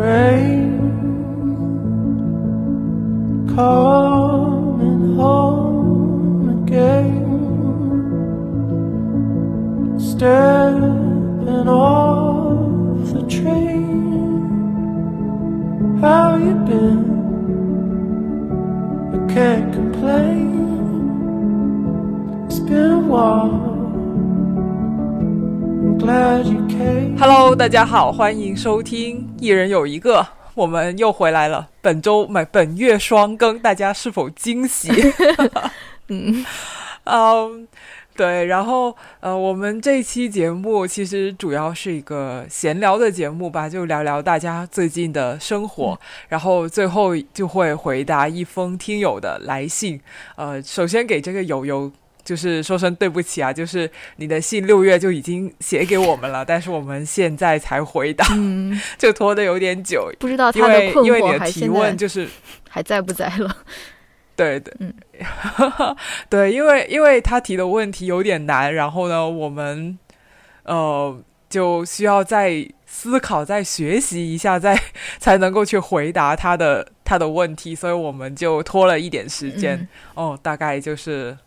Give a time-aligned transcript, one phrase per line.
[0.00, 0.78] rain
[3.54, 7.24] coming home again.
[9.98, 13.84] Stepping off the train.
[16.00, 17.04] How you been?
[19.12, 20.54] I can't complain.
[22.46, 23.64] It's been a while.
[25.18, 27.16] I'm glad you came.
[27.18, 30.19] Hello，大家好，欢迎收听《 一人有一个》，
[30.53, 31.67] 我们又回来了。
[31.81, 34.87] 本周买本月双更，大家是否惊喜？
[36.09, 36.45] 嗯，
[37.05, 37.67] 嗯，
[38.15, 45.99] 对，然后呃，我们这期节目其实主要是一个闲聊的节目吧，就聊聊大家最近的生活，
[46.29, 49.99] 然后最后就会回答一封听友的来信。
[50.35, 51.91] 呃，首先给这个友友。
[52.23, 60.11] 就是说声对不起啊，就是你的信六月就已经写给我们了，但是我们现在才回答，嗯， 就拖得有点久。
[60.19, 62.27] 不知道他的困为因为你惑还的提问就是
[62.69, 63.57] 还在不在了？
[64.35, 64.93] 对对，嗯，
[66.29, 69.97] 对，因为因为他提的问题有点难，然后呢，我们
[70.63, 74.79] 呃就需要再思考、再学习一下，再
[75.19, 79.77] 才能够去回答他的他的问题，所以我们就拖了一点时间。
[79.77, 81.37] 嗯哦，大概就是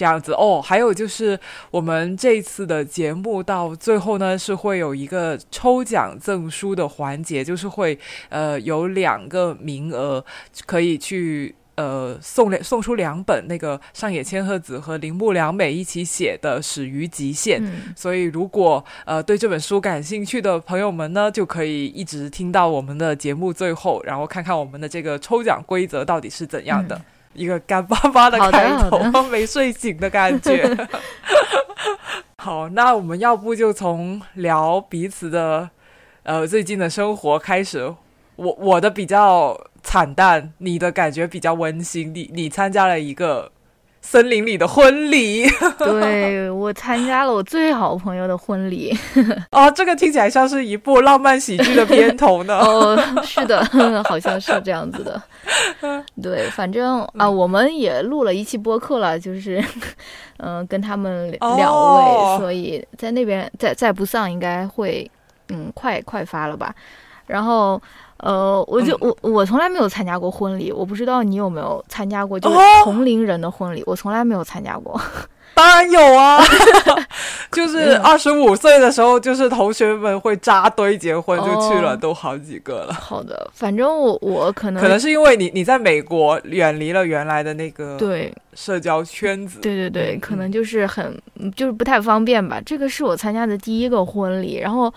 [0.00, 0.62] 这样子哦。
[0.64, 1.38] 还有就是
[1.70, 7.98] 我们这次的节目到最后呢，是会有一个抽奖赠书的环节，就是会
[8.30, 10.24] 呃有两个名额
[10.64, 11.54] 可以去。
[11.76, 26.96] 呃，送两送出两本那个上野千鹤子和铃木良美一起写的《始于极限》，嗯所以如果呃对这本书感兴趣的朋友们呢，就可以一直听到我们的节目最后，然后看看我们的这个抽奖规则到底是怎样的。
[26.96, 27.02] 嗯
[27.34, 30.76] 一个干巴巴的开头， 没睡醒的感觉。
[32.36, 35.70] 好，那我们要不就从聊彼此的
[36.22, 37.94] 呃最近的生活开始。
[38.36, 42.14] 我我的比较惨淡，你的感觉比较温馨。
[42.14, 43.52] 你你参加了一个
[44.02, 45.44] 森林里的婚礼
[45.78, 48.96] 对我参加了我最好朋友的婚礼。
[49.52, 52.58] 哦，这个听起来像是一部浪漫喜剧的片头呢。
[52.64, 53.64] 哦，是的，
[54.08, 55.22] 好像是这样子的。
[56.22, 59.62] 对，反正啊，我们也录了一期播客了，就是
[60.38, 65.08] 嗯、跟他们两两位，哦所以在那边在在不丧应该会
[65.50, 66.74] 嗯快快发了吧。
[67.30, 67.80] 然后
[68.18, 75.00] 呃，我就、我我从来没有参加过婚礼，我不知道你有没有参加过，就是哦同龄人的婚礼，我从来没有参加过。
[75.52, 76.40] 当然有啊，
[77.52, 82.94] 就是二十五岁的时候，就是同学们会扎堆结婚，就去了，哦都好几个了。
[82.94, 92.58] 好的，反正我我可能可能是因为你你在美国远离了原来的那个对社交圈子，对对对，嗯可能就是很嗯就是不太方便吧。
[92.64, 94.90] 这个是我参加的第一个婚礼，然后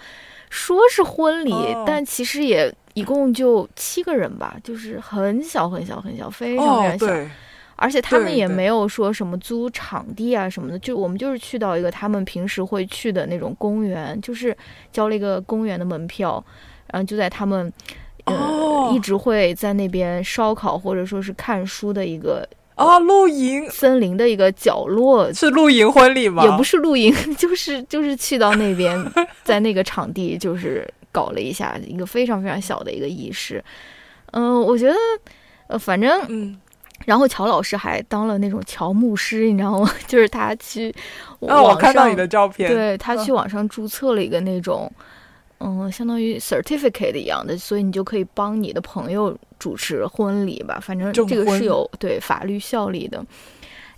[0.53, 7.07] 说是婚礼，哦但其实也一共就七个人吧，就是很小很小很小，非常非哦常，小。
[7.07, 7.29] 对，
[7.75, 14.55] 而且他们也没有说什么租场地啊什么的，就我们就是去到一个他们平时会去的那种公园，就是
[14.91, 16.43] 交了一个公园的门票，
[16.91, 17.73] 然后就在他们。
[18.25, 26.43] 呃，哦一直会在那边烧烤或者说是看书的一个啊，露营森林的一个角落，是露营婚礼吗？
[26.43, 28.99] 也不是露营， 就是就是去到那边，
[29.43, 33.63] 在那个场地就是搞了一下一个非常非常小的一个仪式。
[34.31, 34.95] 嗯、我觉得，
[35.67, 36.57] 呃，反正嗯，
[37.05, 39.91] 然后乔老师还当了那种乔牧师，你知道吗？
[40.07, 40.89] 就是他去
[41.47, 45.03] 啊，我看到你的照片，对他嗯去网上注册了一个那种，嗯，
[45.91, 50.79] 相当于 certificate 一样的，所以你就可以帮你的朋友主持婚礼吧。
[50.81, 53.23] 反正这个是有对法律效力的。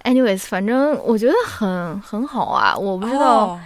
[0.04, 3.48] Anyways，反正我觉得很很好啊，我不知道。
[3.48, 3.60] 哦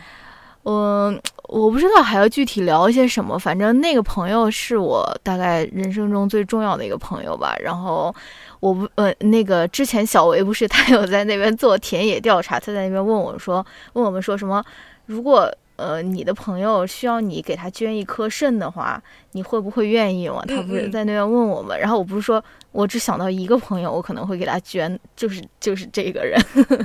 [0.64, 7.56] 嗯，我不知道还要具体聊一些什么，反正那个朋友是我大概人生中最重要的一个朋友吧。
[7.64, 8.14] 然后
[8.60, 14.64] 我不呃，那个之前小维不是他有在那边做田野调查，他在那边问我说，问我们说什么，
[15.06, 19.02] 如果呃你的朋友需要你给他捐一颗肾的话，
[19.32, 20.44] 你会不会愿意嘛？
[20.48, 26.40] 他不是嗯在那边问我们，然后我不是说我只想到一个朋友，我可能会给他捐，就是就是这个人，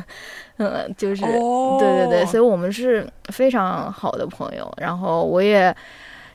[0.59, 1.25] 嗯，就是。
[1.25, 4.73] 哦，对对对，所以我们是非常好的朋友。
[4.77, 5.75] 然后我也，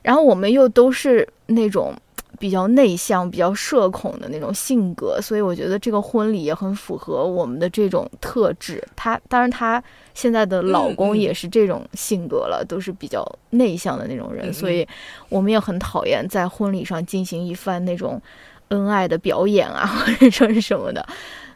[0.02, 1.94] 然后我们又都是那种
[2.38, 8.82] 比较内向、比较社恐的那种性格，所以我觉得这个婚礼也很符合我们的这种特质。
[8.96, 9.82] 他当然，她
[10.14, 14.86] 现在的老公也是这种性格了，都是比较内向的那种人，所以
[15.28, 18.20] 我们也很讨厌在婚礼上进行一番那种
[18.68, 21.06] 恩爱的表演啊， 或者说是什么的。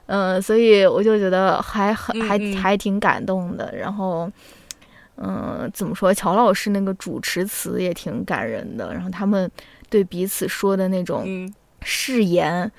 [0.06, 3.74] 嗯，所以我就觉得还很还还挺感动的。
[3.74, 4.30] 然后，
[5.16, 6.12] 嗯，怎么说？
[6.12, 9.50] 乔老师那个主持词也挺感人的，然后他们
[9.88, 11.52] 对彼此说的那种嗯，
[11.82, 12.70] 誓言。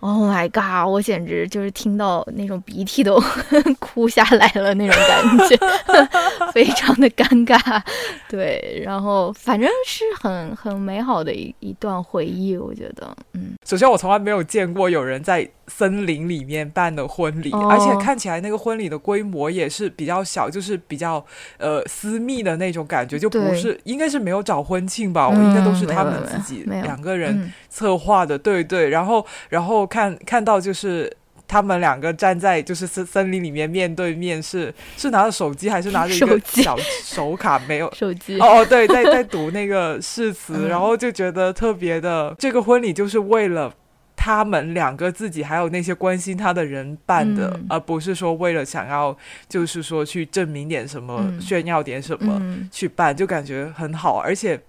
[0.00, 0.88] Oh my god！
[0.90, 3.22] 我简直就是听到那种鼻涕都
[3.78, 5.56] 哭下来了那种感觉，
[6.52, 7.82] 非常的尴尬。
[8.28, 21.24] 对，然后反正是很很美好的一一段回忆，我觉得，嗯，首先我从来没有见过有人在森林里面办的婚礼，哦而且看起来那个婚礼的规模也是比较小，就是比较
[21.58, 31.12] 呃私密的那种感觉，就不是应该是没有找婚庆吧，我嗯应该都是他们自己两个人嗯策划的，对对，然后然后看看到就是。
[31.52, 37.58] 他们两个站在就是森森林里面面对面是，是拿着手机还是拿着一个小手卡？
[37.66, 43.74] 没有， 手机，哦哦，对，在在读那个 誓词，嗯然后就觉得特别的，这个婚礼就是为了
[44.14, 54.60] 他们两个自己还有那些关心他的人办的，嗯而不是说为了想要就是说去证明点什么、嗯炫耀点什么、嗯去办，就感觉很好，而且。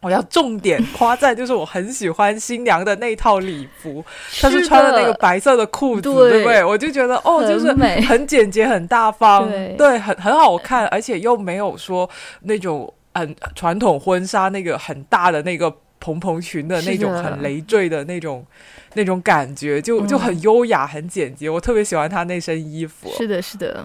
[0.00, 4.04] 我要重点夸赞，就是我很喜欢新娘的那套礼服，
[4.40, 6.64] 她是穿的那个白色的裤子，对对不对？
[6.64, 7.72] 我就觉得哦，就是
[8.06, 12.08] 很简洁、很大方，对很很好看，而且又没有说
[12.42, 18.46] 那种很传统婚纱那个很大的那个蓬蓬裙的那种很累赘的那种
[18.94, 21.50] 那种感觉，就就嗯很优雅、很简洁。
[21.50, 23.10] 我特别喜欢她那身衣服。
[23.16, 23.84] 是的，是的，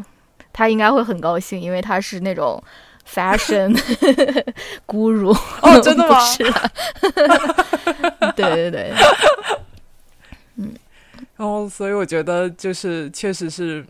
[0.53, 2.61] 她应该会很高兴，因为她是那种
[3.07, 3.77] fashion
[4.85, 5.31] 孤乳。
[5.61, 6.71] 哦 真的吗不是啊，
[8.35, 8.93] 对 对对，
[11.35, 13.85] 然后，所以我觉得就是确实是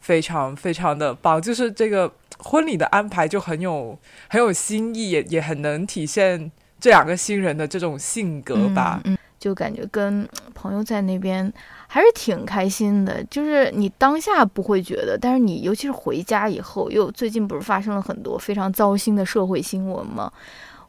[0.00, 3.98] 非常非常的棒，就是这个婚礼的安排就很有
[4.28, 6.50] 很有新意，也也很能体现
[6.80, 9.00] 这两个新人的这种性格吧。
[9.04, 11.52] 嗯，嗯就感觉跟朋友在那边
[11.96, 13.24] 还是挺开心的。
[13.30, 20.30] 就是你当下不会觉得，但是你尤其是回家以后，又最近不是发生了很多非常糟心的社会新闻吗？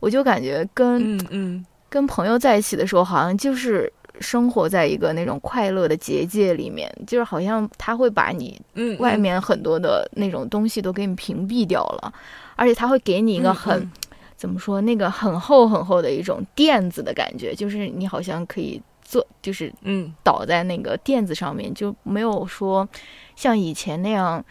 [0.02, 3.90] 我就感觉跟、嗯嗯，跟朋友在一起的时候，好像就是
[4.20, 12.12] 生活在一个那种快乐的结界里面，就是好像他会把你嗯，嗯外面很多的那种东西都给你屏蔽掉了，
[12.58, 13.92] 而且他会给你一个嗯很、嗯
[14.36, 20.14] 怎么说，那个很厚很厚的一种垫子的感觉，就是你好像可以坐，就是嗯。
[20.24, 22.88] 倒在那个垫子上面，就没有说
[23.36, 24.44] 像以前那样。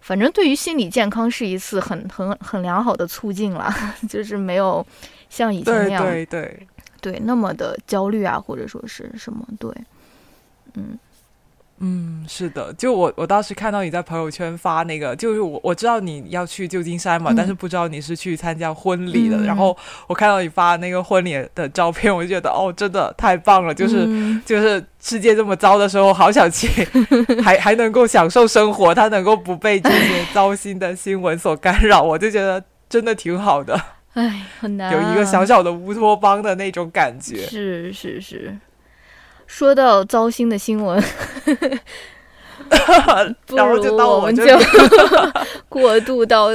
[0.00, 3.68] 反正对于心理健康是一次很很很良好的促进了，
[4.08, 4.84] 就是没有
[5.28, 6.66] 像以前那对样对对，
[7.00, 9.70] 对那么的焦虑啊，或者说是什么对，
[10.74, 10.96] 嗯
[11.80, 19.36] 嗯，是的，就我我当时看到你在朋友圈发那个，就是我我知道你要去旧金山嘛，嗯但是不知道你是去参加婚礼的。
[19.36, 19.76] 嗯然后
[20.06, 24.04] 我看到你发那个婚礼的照片，我就觉得哦，真的太棒了，就是。
[24.06, 26.68] 嗯就是世界这么糟的时候，好想去，
[27.42, 33.80] 还还能够享受生活，他能够不被这些糟心的新闻所干扰，我就觉得真的挺好的，
[34.14, 37.36] 哎很难、啊，有一个小小的乌托邦的那种感觉。
[37.46, 38.56] 是是是。
[39.48, 41.02] 说到糟心的新闻，
[43.46, 44.44] 不 然后就如到我们就
[45.70, 46.50] 过渡到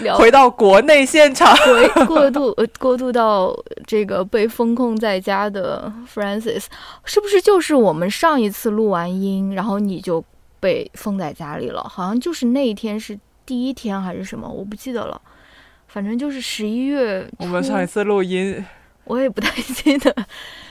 [0.00, 1.56] 聊回到国内现场，
[2.04, 3.56] 过过渡呃过渡到
[3.86, 6.64] 这个被封控在家的 Francis，
[7.04, 10.22] 是不是就是我们上一次录完音，然后你就
[10.58, 11.80] 被封在家里了？
[11.82, 13.16] 好像就是那一天是
[13.46, 15.20] 第一天还是什么，我不记得了。
[15.86, 18.64] 反正就是十一月，我们上一次录音，
[19.04, 20.12] 我也不太记得。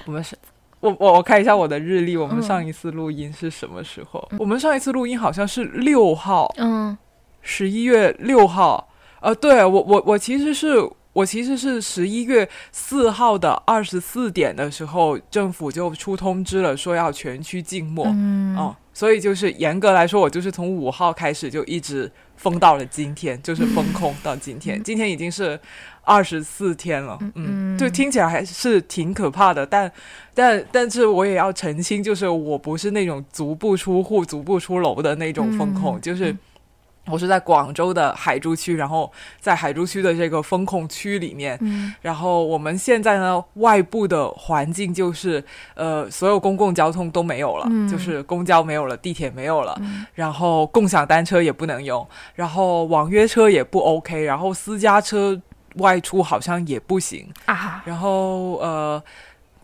[0.05, 0.35] 我们是。
[0.81, 2.41] 我我我看一下我的日历，我们嗯。
[2.43, 4.27] 上一次录音是什么时候？
[4.37, 6.97] 我们上一次录音好像是六号，嗯。
[7.41, 8.89] 十一月六号，
[9.21, 10.77] 呃，对我我我其实是
[11.13, 18.05] 我其实是十一月四号的二十四点的时候，政府就出通知了，说要全区静默。
[18.07, 25.59] 嗯哦，所以就是严格来说，我就是从五号开始就一直封到了今天，就是封控到今天，今天已经是
[26.03, 27.17] 二十四天了。
[27.19, 29.91] 嗯，嗯就听起来还是挺可怕的，但
[30.33, 36.33] 但但是我也要澄清，就是我不是那种足不出户、足不出楼的那种封控，嗯就是。
[37.07, 41.93] 我是在广州的海珠区，然后在海珠区的这个风控区里面，嗯。
[42.01, 45.43] 然后我们现在呢，外部的环境就是，
[45.73, 55.39] 呃，所有公共交通都没有了，嗯就是公交没有了，地铁没有了，嗯然后共享单车也不能用，然后网约车也不 OK，然后私家车
[55.77, 59.03] 外出好像也不行，啊，然后呃，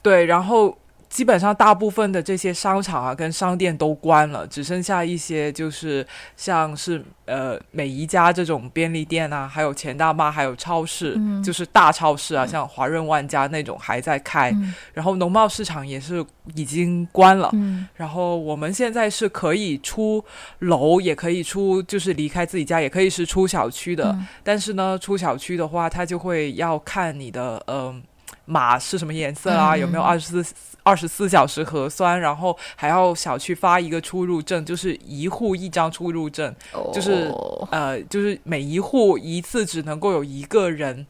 [0.01, 0.75] 对，然后
[1.09, 14.51] 基本上大部分的这些商场啊跟商店都关了，只剩下一些就是像是呃美宜家这种便利店啊，还有钱大妈，还有超市，嗯就是大超市啊，像华润万家那种还在开。
[14.51, 17.49] 嗯然后农贸市场也是已经关了。
[17.53, 20.23] 嗯然后我们现在是可以出
[20.59, 24.11] 楼，也可以出，就是离开自己家，也可以是出小区的。
[24.11, 27.93] 嗯但是呢，出小区的话，它就会要看你的呃
[28.45, 30.55] 码是什么颜色啊，嗯有没有二十四
[30.87, 36.55] 二十四小时核酸，然后还要小区发一个出入证，就是一户一张出入证，
[36.93, 41.05] 就是哦呃，就是每一户一次只能够有一个人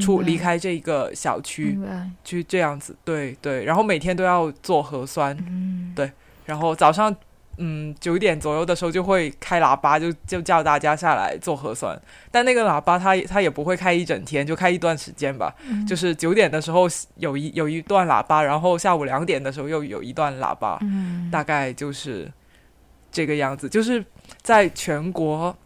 [0.00, 5.94] 出离开这个小区，明白，就这样子，对对，然后每天都要做核酸，嗯。
[6.44, 7.14] 然后早上
[7.58, 12.00] 嗯九点左右的时候就会开喇叭，就就叫大家下来做核酸。
[12.30, 15.54] 但那个喇叭它它也不会开一整天，就开一段时间吧。
[15.68, 22.30] 嗯就是九点的时候有一有一段喇叭，然后下午两点的时候又有一段喇叭，嗯大概就是
[23.12, 23.68] 这个样子。
[23.68, 24.04] 就是
[24.42, 25.56] 在全国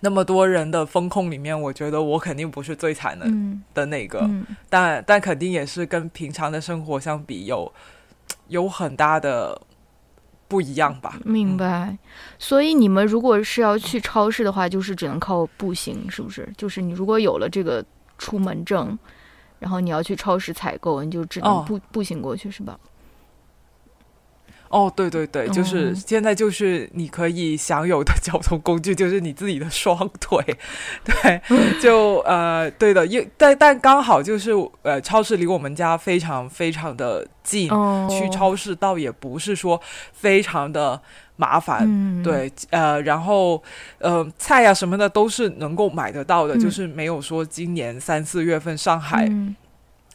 [0.00, 4.18] 那么多人的风控里面，我觉得我肯定不是最惨的、嗯的那个。
[4.22, 7.72] 嗯但但肯定也是跟平常的生活相比有
[8.48, 9.60] 有很大的
[10.52, 11.18] 不一样吧。
[11.24, 11.96] 明白。
[12.38, 16.46] 所以你们如果是要去超市的话，就是只能靠步行，是不是？
[16.58, 17.82] 就是你如果有了这个
[18.18, 18.98] 出门证，
[19.58, 22.78] 然后你要去超市采购，你就只能哦步、步行过去，是吧？
[24.72, 30.42] 哦，对对对，就是哦现在就是你可以享有的 交通工具就是你自己的双腿，
[31.04, 31.40] 对，
[31.80, 34.50] 就呃对的，因但但刚好就是
[34.82, 39.80] 呃超市离我们家非常非常的近，哦，去超市倒也不是说
[40.12, 41.00] 非常的
[41.36, 43.62] 麻烦，嗯，对，呃，然后
[43.98, 46.60] 呃，菜呀、什么的都是能够买得到的，嗯。
[46.62, 49.54] 就是没有说今年三四月份上海、嗯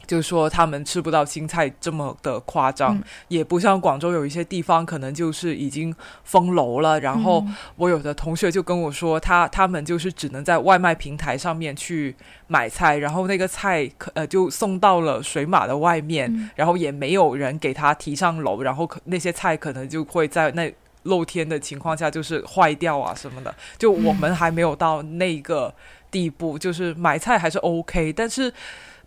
[0.08, 6.98] 就说他们吃不到青菜这么的夸张，嗯也不像广州有一些地方可能就是已经封楼了。
[6.98, 23.54] 然后嗯我有的同学就跟我说，他他们就是只能在外卖平台上面去买菜，然后那个菜可呃就送到了水马的外面，嗯然后也没有人给他提上楼，然后可那些菜可能就会在那露天的情况下就是坏掉啊什么的。
[23.76, 25.72] 就我们还没有到那个
[26.10, 28.52] 地步，就是买菜还是 OK，但是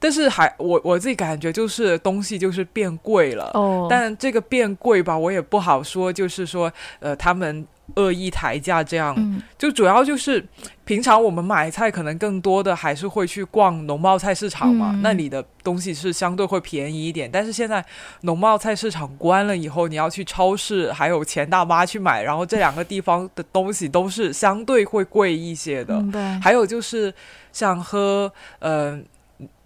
[0.01, 3.51] 但是还我我自己感觉就是东西就是变贵了。
[3.53, 7.65] 哦，但这个变贵吧，我也不好说，就是说，呃，他们
[7.96, 10.43] 恶意抬价这样，嗯就主要就是
[10.86, 17.29] 平常我们买菜可能更多的还是会去逛农贸菜市场嘛，嗯那里的东西是相对会便宜一点。
[17.31, 17.86] 但是现在
[18.22, 26.03] 农贸菜市场关了以后，你要去超市还有钱大妈去买，然后这两个地方的东西都是相对会贵一些的。
[26.41, 27.13] 还有就是
[27.51, 29.00] 像喝呃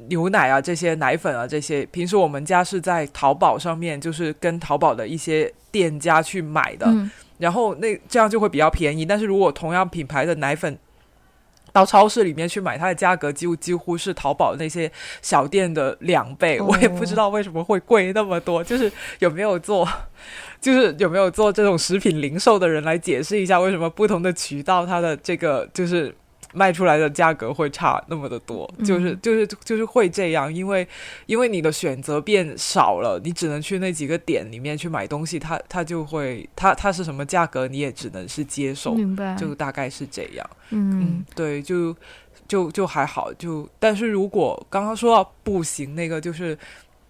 [0.08, 9.06] 牛奶啊这些奶粉啊这些，平时我们家是在淘宝上面，就是跟淘宝的一些店家去买的，嗯然后那这样就会比较便宜。
[9.06, 10.78] 但是如果同样品牌的奶粉。
[11.74, 14.90] 到超市里面去买，它的价格几乎几乎是淘宝那些
[15.22, 18.64] 小店的两倍，哦我也不知道为什么会贵那么多。
[18.64, 18.90] 就是
[19.20, 19.86] 有没有做，
[20.62, 26.16] 就是有没有做这种食品零售的人来解释一下，为什么不同的渠道它的这个就是
[26.56, 28.68] 卖出来的价格会差那么的多？
[28.78, 30.88] 嗯就是就是就是会这样，因为
[31.26, 40.50] 因为你的选择变少了，你只能去那几个点里面去买东西，它它就会它它是什么价格，你也只能是接受，明白，就大概是这样。
[40.70, 41.96] 嗯嗯，对，就
[42.48, 46.58] 就就还好，就但是如果刚刚说到步行那个，就是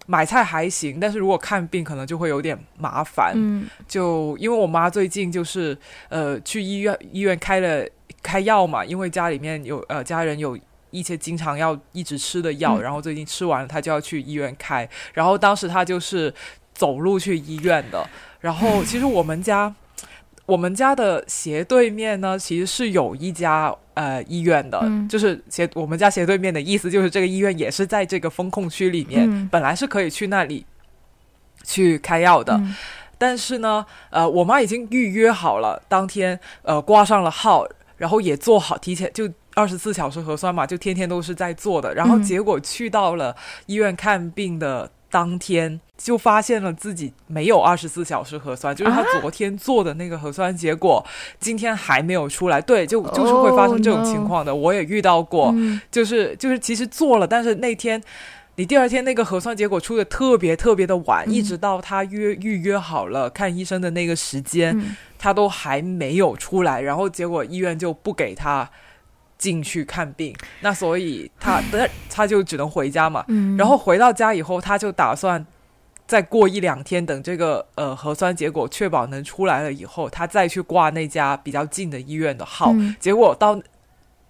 [0.06, 3.32] 买菜还行，但是如果看病可能就会有点麻烦。
[3.36, 5.76] 嗯就因为我妈最近就是
[6.08, 7.86] 呃去医院医院开了
[8.22, 10.58] 开药嘛，因为家里面有呃家人有。
[10.92, 14.88] 一些经常要一直吃的药，嗯然后最近吃完了，她就要去医院开。
[15.12, 16.32] 然后当时她就是
[16.72, 18.08] 走路去医院的。
[18.40, 19.74] 然后其实我们家
[20.46, 30.64] 我们家的斜对面呢，其实是有一家呃医院的，嗯就是斜我们家斜对面的意思就是这个医院也是在这个风控区里面，嗯本来是可以去那里
[31.64, 32.54] 去开药的。
[32.54, 32.74] 嗯
[33.18, 41.94] 但是呢，呃，我妈已经预约好了，当天呃挂上了号，然后也做好提前就二十四小时核酸嘛，就天天都是在做的。
[41.94, 43.34] 然后嗯结果去到了
[43.64, 49.20] 医院看病的当天，就发现了自己没有二十四小时核酸，就是她啊？
[49.20, 51.04] 昨天做的那个核酸结果，
[51.38, 52.60] 今天还没有出来。
[52.60, 55.52] 对，就就是会发生这种 Oh, 情况的，我也遇到过。
[55.54, 55.80] 嗯。
[55.90, 58.02] 就是就是其实做了，但是那天
[58.56, 61.32] 你第二天那个核酸结果出的特别特别的晚，嗯。
[61.32, 64.96] 一直到他约预约好了看医生的那个时间，嗯。
[65.18, 68.68] 他都还没有出来，然后结果医院就不给他
[69.38, 73.24] 进去看病，那所以他 他他就只能回家嘛。
[73.28, 75.44] 嗯，然后回到家以后，他就打算
[76.06, 82.70] 再过一两天，等这个呃核酸结果确保能出来了以后，他再去挂那家比较近的医院的号。
[82.72, 83.60] 嗯结果到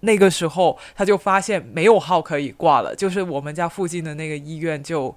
[0.01, 5.15] 那个时候，他就发现没有号可以挂了，就是我们家附近的那个医院就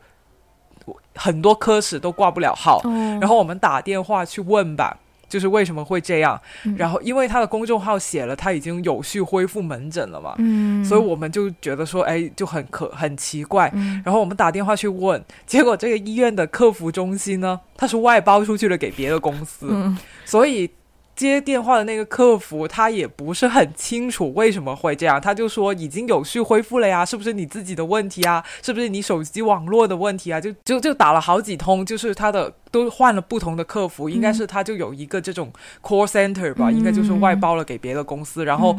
[1.15, 2.81] 很多科室都挂不了号。
[2.85, 4.99] 哦，然后我们打电话去问吧，
[5.31, 6.39] 就是为什么会这样。
[6.65, 13.71] 嗯然后因为他的公众号写了他已经有序恢复门诊了嘛，嗯，所以我们就觉得说，哎，就很可很奇怪。
[13.73, 20.69] 嗯然后我们打电话去问，结果这个医院的客服中心呢，他是外包出去了给别的公司，嗯所以
[21.15, 28.43] 接电话的那个客服他也不是很清楚为什么会这样，他就说已经有序恢复了呀，是不是你自己的问题啊？
[28.63, 30.41] 是不是你手机网络的问题啊？
[30.41, 36.75] 就就就打了好几通，就是他的都换了不同的客服，应该是他就有一个这种 call center 吧，嗯。
[36.77, 38.73] 应该就是外包了给别的公司，然后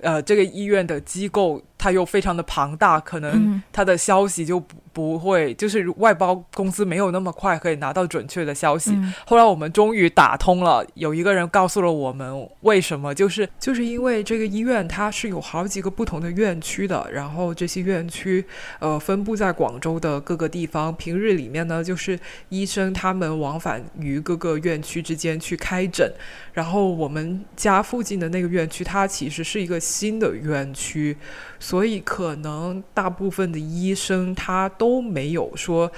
[0.00, 0.14] 嗯。
[0.14, 3.62] 呃，这个医院的机构它又非常的庞大，可能嗯。
[3.72, 8.92] 它的消息就不不会，就是外包公司没有那么快可以拿到准确的消息。
[8.92, 9.12] 嗯。
[9.26, 18.44] 后来我们终于打通了，有一个人告诉了我们为什么，就是就是因为这个医院它是有好几个不同的院区的，然后这些院区
[18.78, 22.18] 呃分布在广州的各个地方，平日里面呢就是
[22.50, 26.10] 医生他们往返于各个院区之间去开诊，
[26.52, 31.16] 然后我们家附近的那个院区它其实是一个新的院区，
[31.58, 35.90] 所以可能大部分的医生他都没有说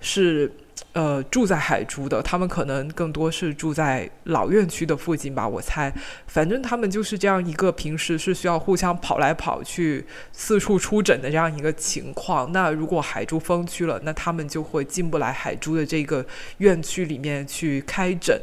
[0.00, 0.52] 是
[0.92, 5.92] 呃住在海珠的，他们可能更多是住在老院区的附近吧，我猜。
[6.26, 12.50] 反正他们就是这样一个平时是需要互相跑来跑去、四处出诊的这样一个情况。
[12.52, 16.24] 那如果海珠封区了，那他们就会进不来海珠的这个
[16.58, 18.40] 院区里面去开诊。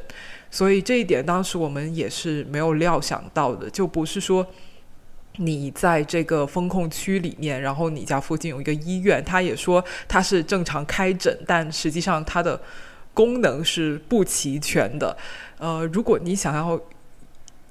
[0.50, 4.48] 所以这一点当时我们也是没有料想到的，就不是说
[5.38, 12.60] 你在这个风控区里面，然后你家附近有一个医院，他也说他是正常开诊，但实际上它的
[13.14, 15.16] 功能是不齐全的。
[15.60, 16.80] 呃，如果你想要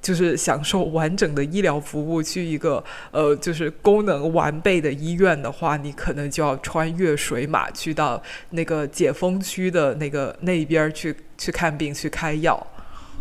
[0.00, 12.64] 就是享受完整的医疗服务，去一个呃就是功能完备的医院的话，你可能就要穿越水马去到那个解封区的那个那边去去看病去开药。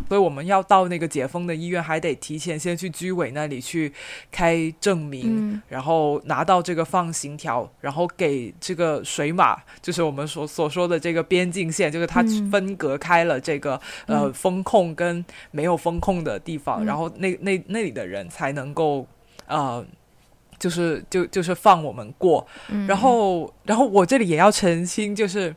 [0.08, 3.92] 所以我们要到那个解封的医院，还得提前先去居委那里去
[4.30, 5.62] 开证明，嗯。
[5.68, 12.50] 然后拿到这个放行条，然后给这个水马，就是我们所所说的这个边境线，就是它嗯。
[12.50, 16.86] 分隔开了这个、呃嗯风控跟没有风控的地方，嗯。
[16.86, 19.06] 然后那那那里的人才能够
[19.46, 19.84] 呃。
[20.58, 22.86] 就是就就是放我们过，嗯。
[22.86, 25.54] 然后然后我这里也要澄清，就是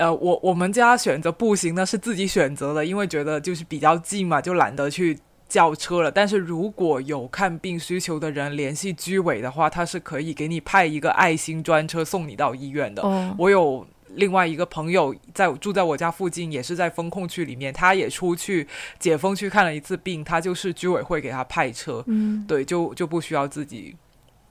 [0.00, 6.10] 呃，我我们家选择步行呢是自己选择的，因为觉得就是比较近嘛，就懒得去叫车了。
[6.10, 13.02] 但是如果有看病需求的人联系居委的话，他是可以给你派一个爱心专车送你到医院的。
[13.02, 18.66] 哦我有另外一个朋友在住在我家附近，也是在风控区里面，他也出去
[18.98, 23.94] 解封去看了一次病，他就是居委会给他派车，嗯对，就就不需要自己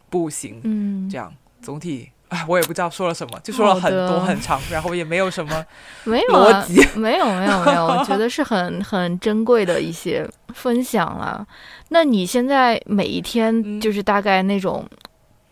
[0.10, 0.62] 步行。
[0.64, 5.66] 嗯这样总体，哎，我也不知道说了什么，就说了很多很长，然后也没有什么
[6.06, 7.00] 没有啊，逻辑。
[7.00, 11.46] 没有没有没有，我觉得是很很珍贵的一些分享啊。
[11.90, 14.88] 那你现在每一天嗯就是大概那种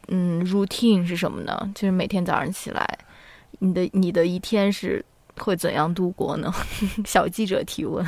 [0.09, 1.71] 嗯 routine 是什么呢？
[1.75, 2.87] 就是每天早上起来，
[3.59, 5.03] 你的你的一天是
[5.39, 6.53] 会怎样度过呢？
[7.05, 8.05] 小记者提问。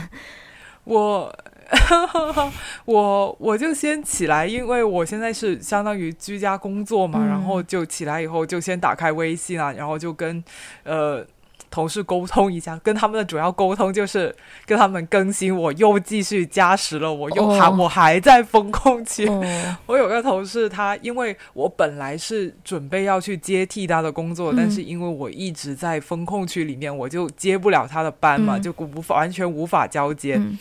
[0.83, 1.33] 我
[2.85, 10.43] 我我就先起来，因为我现在是相当于居家工作嘛，嗯然后就起来以后就先打开微信啊，然后就跟
[10.83, 11.25] 呃
[11.71, 19.43] 同事沟通一下，跟他们的主要沟通就是跟他们更新，我又继续加时了，我又还、哦我还在风控区，哦，
[19.85, 24.55] 我有个同事，他因为我本来是准备要去接替他的工作，嗯。
[24.57, 28.61] 但是因为我一直在风控区里面，我就接不了他的班嘛，嗯。
[28.61, 30.35] 就无法完全无法交接。
[30.35, 30.57] 嗯。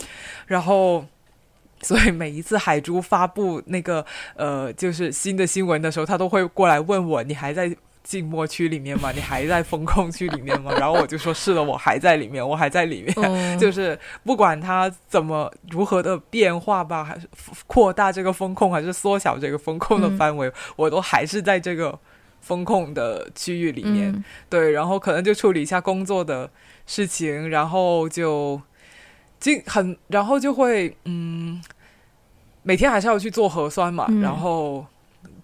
[0.47, 1.05] 然后，
[1.83, 4.05] 所以每一次海珠发布那个
[4.37, 7.75] 呃，就是新的新闻的时候，他都会过来问我：“你还在
[8.09, 9.13] 静默区里面吗？
[9.13, 13.13] 你还在风控区里面吗？”然后我就说：“是的，我还在里面，我还在里面。
[13.19, 17.29] 哦 就是不管它怎么如何的变化吧，还是
[17.67, 21.99] 扩大这个风控，还是缩小这个风控的嗯范围，我都还是在这个
[22.41, 24.11] 风控的区域里面。
[24.11, 26.51] 嗯对，然后可能就处理一下工作的
[26.87, 28.59] 事情，然后就
[29.39, 31.63] 就很，然后就会嗯，
[32.63, 34.87] 每天还是要去做核酸嘛，嗯然后。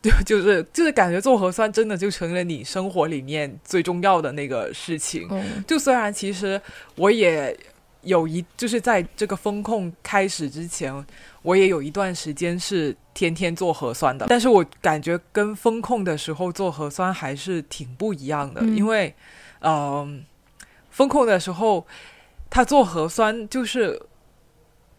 [0.05, 5.27] 就 就是就是感觉做核酸真的就成了你生活里面最重要的那个事情。
[5.31, 6.61] 哦就虽然其实
[6.97, 7.57] 我也
[8.03, 10.93] 有一，就是在这个风控开始之前，
[11.41, 19.15] 我也有一段时间是天天做核酸的，但是我感觉跟风控的时候做核酸还是挺不一样的，嗯因为，
[19.61, 20.23] 嗯、
[20.91, 21.87] 风控的时候，
[22.51, 23.99] 他做核酸就是，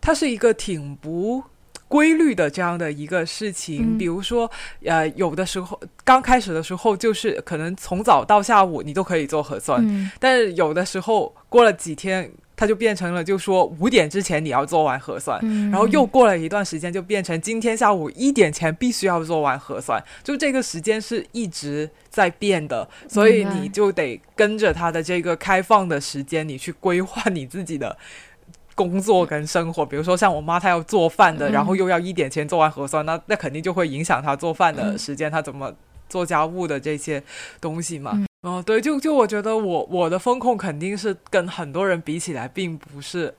[0.02, 1.44] 他是一个挺不
[1.88, 3.96] 规律的这样的一个事情。
[3.96, 4.50] 嗯比如说，
[4.84, 15.40] 呃，有的时候刚开始的时候，就是可能从早到下午你都可以做核酸，嗯但是有的时候过了几天，它就变成了就说五点之前你要做完核酸。
[15.44, 27.98] 嗯，然后又过了一段时间，就变成今天下午一点前必须要做完核酸，就这个时间是一直在变的，所以你就得跟着它的这个开放的时间，你去规划你自己的
[28.76, 29.84] 工作跟生活。
[29.86, 35.74] 比如说像我妈，她要做饭的，嗯然后又要一点前做完核酸，那那肯定就会影响她做饭的时间，她怎么
[36.08, 37.24] 做家务的这些
[37.60, 38.12] 东西嘛。
[38.14, 43.34] 嗯哦，对，就就我觉得我我的风控肯定是跟很多人比起来，并不是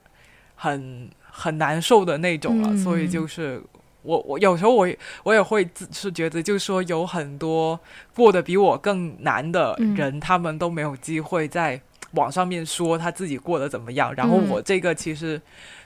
[0.57, 3.62] 很很难受的那种了，嗯所以就是
[4.03, 7.79] 我我有时候我也我也会自是觉得，就是说有很多
[8.16, 11.81] 过得比我更难的人，他们都没有机会在
[12.12, 15.40] 网上面说他自己过得怎么样，然后嗯我这个其实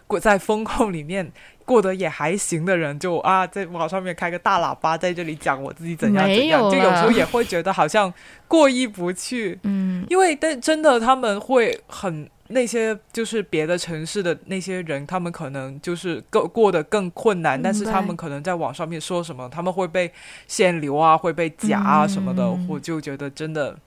[0.07, 1.33] 过在风控里面。
[1.67, 8.13] 过得也还行的人就，啊，在网上面开个大喇叭，在这里讲我自己怎样怎样，有就有时候也会觉得好像
[8.49, 9.57] 过意不去。
[9.63, 20.11] 嗯因为但真的他们会很那些就是别的城市的那些人，他们可能就是更过得更困难，但是他们可能在网上面说什么，他们会被
[20.49, 23.79] 限流啊，会被夹啊什么的，嗯我就觉得真的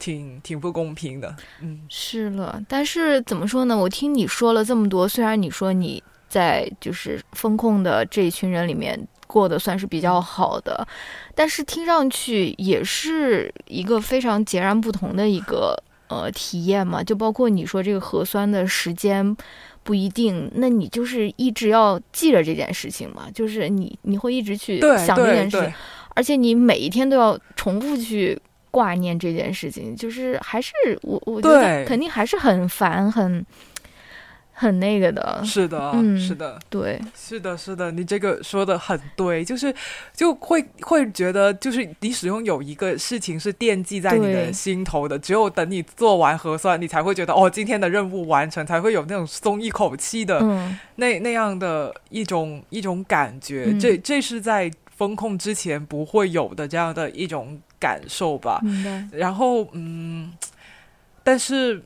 [0.00, 1.36] 挺挺不公平的。
[1.60, 3.78] 嗯是了，但是怎么说呢？
[3.78, 10.84] 我听你说了这么多，虽然你说你在就是风控的这一群人里面过得算是比较好的，
[11.34, 17.04] 但是听上去也是一个非常截然不同的一个呃体验嘛。
[17.04, 19.36] 就包括你说这个核酸的时间
[19.82, 25.72] 不一定，那你就是一直要记着这件事情嘛，就是你你会一直去想这件事，，
[26.14, 33.44] 而且你每一天都要重复去挂念这件事情，就是还是我我觉得对肯定还是很烦，很
[34.52, 35.40] 很那个的。
[35.44, 36.58] 是的，嗯是的。
[36.68, 39.74] 对，是的，是的，你这个说的很对，就是
[40.14, 53.64] 就会会觉得，就是你始终有一个事情是惦记在你的心头的，只有等你做完核酸，你才会觉得哦，今天的任务完成，才会有那种松一口气的、嗯那那样的一种一种感觉。
[53.68, 58.60] 嗯这这是在风控之前不会有的这样的一种感受吧。
[59.10, 60.30] 然后嗯，
[61.24, 61.82] 但是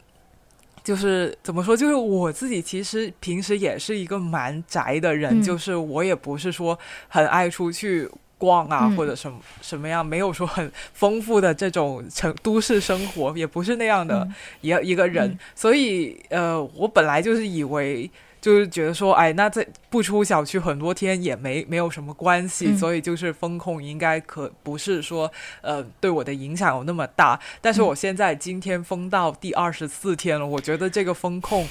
[0.82, 1.76] 就是怎么说？
[1.76, 8.10] 就是我自己其实平时也是一个蛮宅的人，嗯就是我也不是说很爱出去。
[8.36, 18.10] 逛啊，嗯或者什么什么样，没有说很丰富的这种城都市生活，也不是那样的嗯一个、一个人，嗯所以呃，我本来就是以为
[18.44, 27.40] 就是觉得说，哎，那这不出小区很多天也没没有什么关系，嗯所以就是风控应该可不是说呃对我的影响有那么大。
[27.62, 31.66] 但是嗯我现在今天封到第二十四天了，我觉得这个风控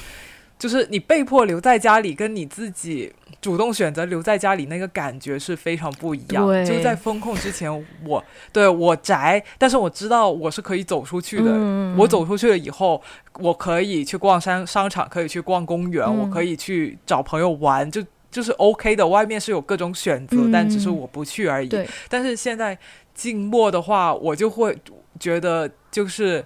[0.60, 3.12] 就是你被迫留在家里，跟你自己
[3.42, 6.46] 主动选择留在家里那个感觉是非常不一样。
[6.46, 7.70] 对就在风控之前，
[8.06, 11.52] 我对我宅，但是我知道我是可以走出去的。
[11.54, 13.02] 嗯我走出去了以后，
[13.40, 19.06] 我可以去逛商商场，可以去逛公园，嗯我可以去找朋友玩，就就是 OK 的。
[19.06, 21.70] 外面是有各种选择，嗯但只是我不去而已。
[22.08, 22.78] 但是现在
[23.14, 24.78] 静默的话，我就会
[25.20, 26.44] 觉得就是。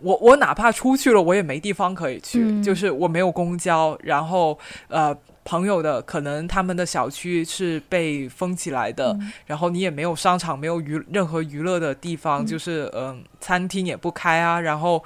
[0.00, 2.62] 我我哪怕出去了，我也没地方可以去，嗯。
[2.62, 4.58] 就是我没有公交，然后
[4.88, 9.32] 呃，朋友的可能他们的小区是被封起来的，嗯。
[9.46, 12.46] 然后你也没有商场，没有娱任何娱乐的地方，嗯。
[12.46, 15.02] 就是嗯、餐厅也不开啊，然后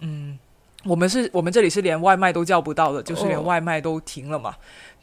[0.00, 0.38] 嗯，
[0.84, 4.54] 我们是我们这里是连外卖都叫不到的，就是连哦外卖都停了嘛。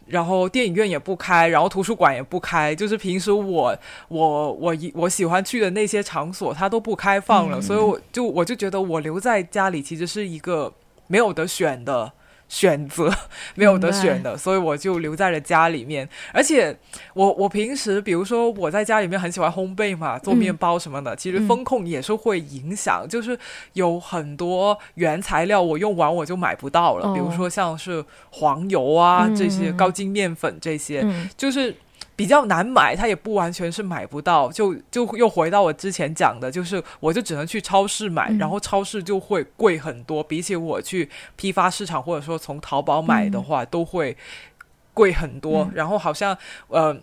[0.08, 7.62] 然后电影院也不开，然后图书馆也不开，就是平时我我我一我喜欢去的那些场所，它都不开放了，嗯。
[7.62, 10.72] 所以我就我就觉得我留在家里其实是一个
[11.08, 12.12] 没有得选的
[12.48, 13.14] 选择，
[13.56, 16.08] 没有得选的，所以我就留在了家里面。
[16.32, 16.78] 而且
[17.14, 21.48] 我我平时比如说我在家里面很喜欢烘焙嘛，做面包什么的，其实嗯。
[21.48, 23.38] 风控也是会影响，就是
[23.74, 31.30] 有很多原材料我用完我就买不到了，哦比如说像是黄油啊、嗯这些高筋面粉这些，嗯。
[31.38, 31.74] 就是
[32.18, 44.18] 比较难买，它也不完全是买不到，就就又回到我之前讲的，就是我就只能去超市买，嗯然后超市就会贵很多，比起我去批发市场或者说从淘宝买的话，都会
[44.94, 45.64] 贵很多。
[45.64, 46.98] 嗯然后好像呃，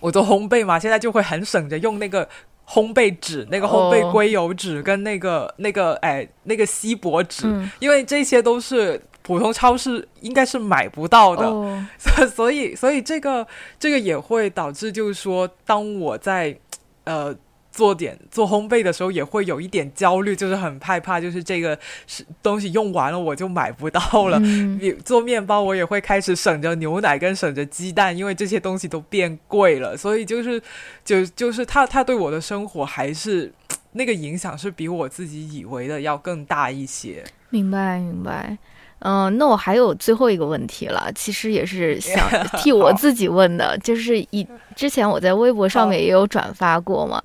[0.00, 2.26] 我做烘焙嘛，现在就会很省着用那个。
[2.70, 11.46] 烘焙纸，那个烘焙哦硅油纸跟那个、那个哎那个锡箔纸，嗯因为这些都是普通超市应该是买不到的。
[11.46, 11.86] 哦
[12.34, 13.46] 所以，所以这个
[13.78, 16.56] 这个也会导致，就是说，当我在
[17.04, 17.36] 呃
[17.70, 24.38] 做点做烘焙的时候也会有一点焦虑，就是很害怕，就是这个是东西用完了我就买不到了。
[24.42, 30.60] 嗯你做面包，我也会开始省着牛奶跟省着鸡蛋，因为这些东西都变贵了，所以就是
[31.04, 33.52] 就就是他他对我的生活还是
[33.92, 37.22] 那个影响是比我自己以为的要更大一些。
[37.50, 38.56] 明白明白。
[39.00, 47.22] 嗯、那我还有最后一个问题了，其实也是 想替我自己问的，就是以之前我在微博上面也有转发过嘛，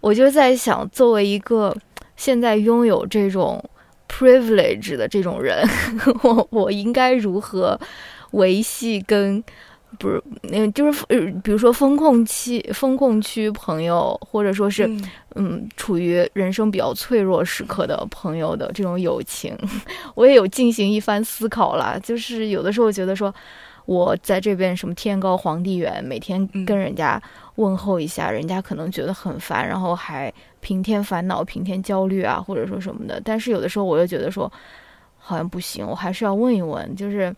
[0.00, 1.76] 我就在想，作为一个
[2.16, 3.62] 现在拥有这种
[4.08, 5.68] privilege 的这种人，
[6.22, 7.78] 我我应该如何
[8.32, 9.42] 维系跟
[9.98, 15.02] 不是那，就是呃，比如说风控期、风控区朋友，或者说是嗯
[15.36, 19.56] 嗯，处于人生比较脆弱时刻的朋友的这种友情，
[20.14, 21.98] 我也有进行一番思考啦。
[22.02, 23.34] 就是有的时候觉得说，
[23.86, 27.22] 我在这边什么天高皇帝远，每天嗯跟人家
[27.54, 33.18] 问候一下，人家可能觉得很烦，然后还平添烦恼、平添焦虑啊，或者说什么的。
[33.24, 34.52] 但是有的时候我又觉得说，
[35.16, 37.34] 好像不行，我还是要问一问，就是。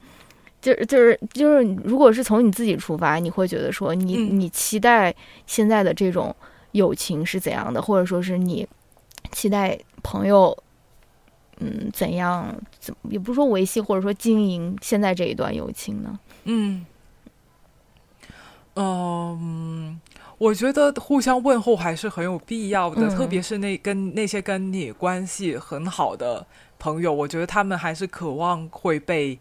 [0.60, 5.14] 就是就是就是，如果是从你自己出发，你会觉得说你，嗯你期待
[5.46, 6.34] 现在的这种
[6.72, 8.66] 友情是怎样的，或者说是你
[9.30, 10.56] 期待朋友，
[11.60, 16.18] 嗯，怎样怎也不是说维系或者说经营现在这一段友情呢？
[16.42, 16.84] 嗯，
[18.74, 20.00] 嗯，
[20.38, 26.44] 我觉得互相问候还是很有必要的，嗯特别是那跟那些跟你关系很好的
[26.80, 29.38] 朋友，我觉得他们还是渴望会被。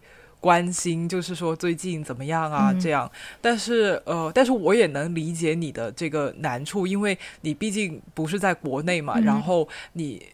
[0.47, 2.71] 关心就是说最近怎么样啊？
[2.71, 10.25] 嗯这样，但是呃，但是我也能理解你的这个难处，因为你毕竟不是在国内嘛，嗯然后你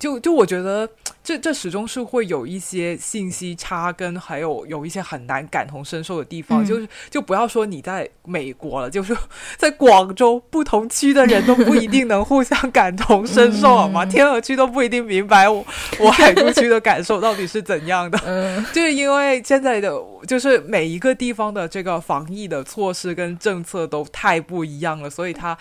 [0.00, 0.88] 就就我觉得
[1.22, 6.64] 这这始终是会有一些信息差，跟还有有一些很难感同身受的地方。
[6.64, 9.14] 嗯就是就不要说你在美国了，就是
[9.58, 14.04] 在广州不同区的人都不一定能互相感同身受，好吗？
[14.04, 15.64] 嗯天河区都不一定明白我
[15.98, 18.18] 我海珠区的感受到底是怎样的。
[18.24, 19.92] 嗯 就是因为现在的，
[20.26, 25.56] 就是每一个地方的这个防疫的措施跟政策都太不一样了，所以它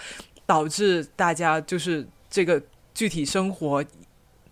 [0.45, 2.61] 导致大家就是这个
[2.93, 3.83] 具体生活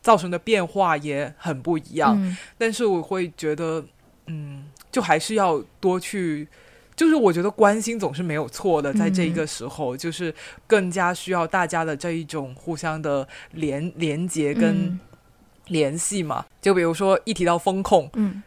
[0.07, 2.15] 造成的变化也很不一样。
[2.17, 3.83] 嗯但是我会觉得，
[4.27, 6.47] 嗯，就还是要多去。
[6.95, 10.33] 就是我觉得关心总是没有错的，在这个时候，就是
[10.65, 14.99] 更加需要大家的这一种互相的连连接跟嗯
[15.67, 16.45] 联系嘛。
[16.61, 18.41] 就比如说一提到风控，嗯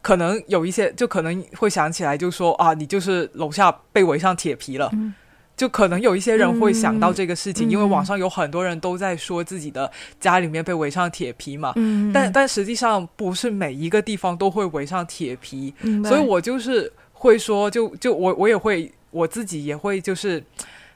[0.00, 4.88] 可能有一些就可能会想起来，就说啊，你就是楼下被围上铁皮了。
[4.92, 5.12] 嗯
[5.60, 11.74] 就可能有一些人会想到这个事情，嗯因为网上有很多人都在说自己的家里面被围上铁皮嘛。
[11.76, 20.42] 嗯，但但实际上不是每一个地方都会围上铁皮，所以我就是会说，就就我我也会我自己也会就是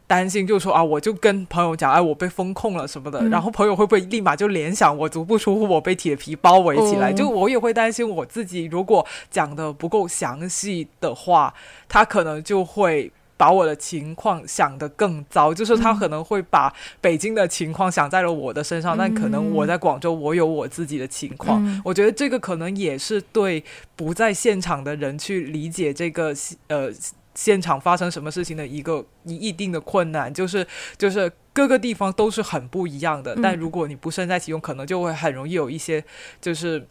[0.07, 7.11] 担心，就说啊，我就跟朋友讲，哎，我被封控了什么的，嗯然后朋友会不会立马就联想我足不出户，我被铁皮包围起来？
[7.11, 11.53] 哦就我也会担心我自己如果讲的不够详细的话，
[11.87, 13.13] 他可能就会。
[13.37, 21.65] 把我的情况想得更糟，就是他嗯可能会把北京的情况想在了我的身上，但可能我在广州，我有我自己的情况。
[21.67, 23.63] 嗯我觉得这个可能也是对
[23.97, 26.35] 不在现场的人去理解这个
[26.69, 26.91] 呃
[27.35, 30.67] 现场发生什么事情的一个一一定的困难，就是
[30.97, 36.05] 就是各个地方都是很不一样的，嗯但如果你不身在其中，可能就会很容易有一些
[36.41, 36.87] 就是。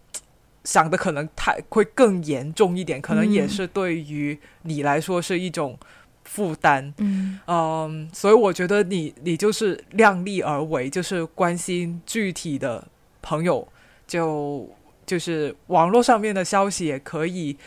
[0.65, 5.77] 想的可能太会更严重一点，可能也嗯是对于你来说是一种
[6.25, 6.93] 负担。
[6.97, 12.87] 嗯嗯，所以我觉得你你就是量力而为，就是关心具体的
[13.21, 13.67] 朋友，
[14.07, 14.69] 就
[15.05, 17.57] 就是网络上面的消息也可以，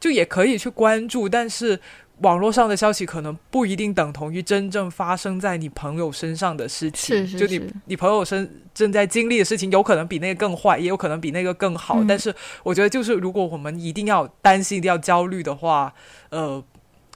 [0.00, 1.78] 就也可以去关注，但是
[2.18, 7.26] 网络上的消息可能不一定等同于真正发生在你朋友身上的事情。
[7.26, 11.96] 是是就你你朋友身正在经历的事情，有可能比那个更坏，也有可能比那个更好。
[11.98, 15.92] 嗯但是我觉得，就是如果我们一定要担心、一定要焦虑的话，
[16.30, 16.62] 呃，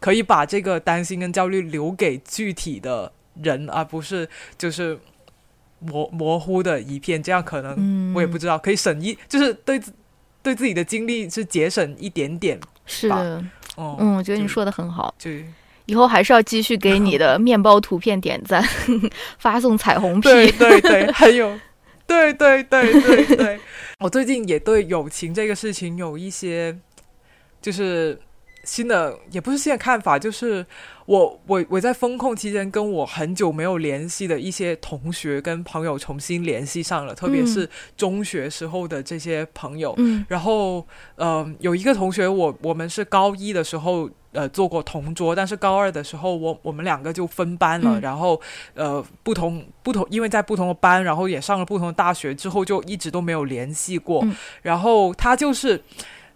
[0.00, 3.10] 可以把这个担心跟焦虑留给具体的
[3.42, 4.28] 人，而不是
[4.58, 4.98] 就是
[5.78, 7.22] 模模糊的一片。
[7.22, 9.92] 这样可能嗯，我也不知道，可以省一，就是对自
[10.42, 12.58] 对自己的精力是节省一点点。
[12.84, 13.44] 是的，
[13.76, 15.14] 哦、嗯，我觉得你说的很好。
[15.18, 15.30] 就
[15.86, 18.62] 以后还是要继续给你的面包图片点赞，
[19.38, 20.28] 发送彩虹屁。
[20.28, 21.58] 对对对，很 有，
[22.06, 23.60] 对对对对对。
[24.00, 26.76] 我最近也对友情这个事情有一些，
[27.62, 28.18] 就是
[28.66, 30.66] 新的，也不是新的看法，就是
[31.06, 39.94] 我我我在风控期间跟我很久没有联系的一些同学跟朋友重新联系上了，特别是中学时候的这些朋友。
[39.98, 48.40] 嗯然后，呃，有一个同学我，我们是高一的时候呃做过同桌，但是高二的时候我我们两个就分班了，嗯然后
[48.74, 54.20] 呃不同不同，因为在不同的班，然后也上了不同的大学之后，就一直都没有联系过。
[54.24, 55.80] 嗯然后他就是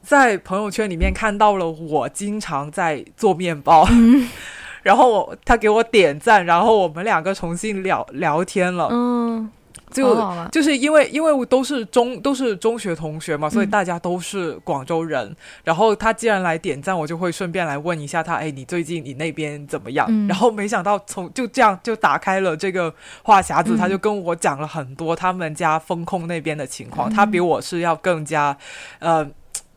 [0.03, 4.29] 在朋友圈里面看到了我经常在做面包，嗯。
[4.83, 9.51] 然后我他给我点赞，然后我们两个重新聊聊天了，嗯，
[9.91, 10.17] 就。
[10.51, 15.37] 就是因为因为都是中都是中学同学嘛，所以嗯大家都是广州人。
[15.65, 20.07] 然后他既然来点赞，我就会顺便来问一下他，哎，你最近你那边怎么样？
[20.09, 20.27] 嗯。
[20.27, 22.91] 然后没想到从就这样就打开了这个
[23.23, 23.77] 话匣子，嗯。
[23.77, 27.13] 他就跟我讲了很多他们家风控那边的情况，嗯。
[27.13, 28.57] 他比我是要更加
[28.99, 29.29] 呃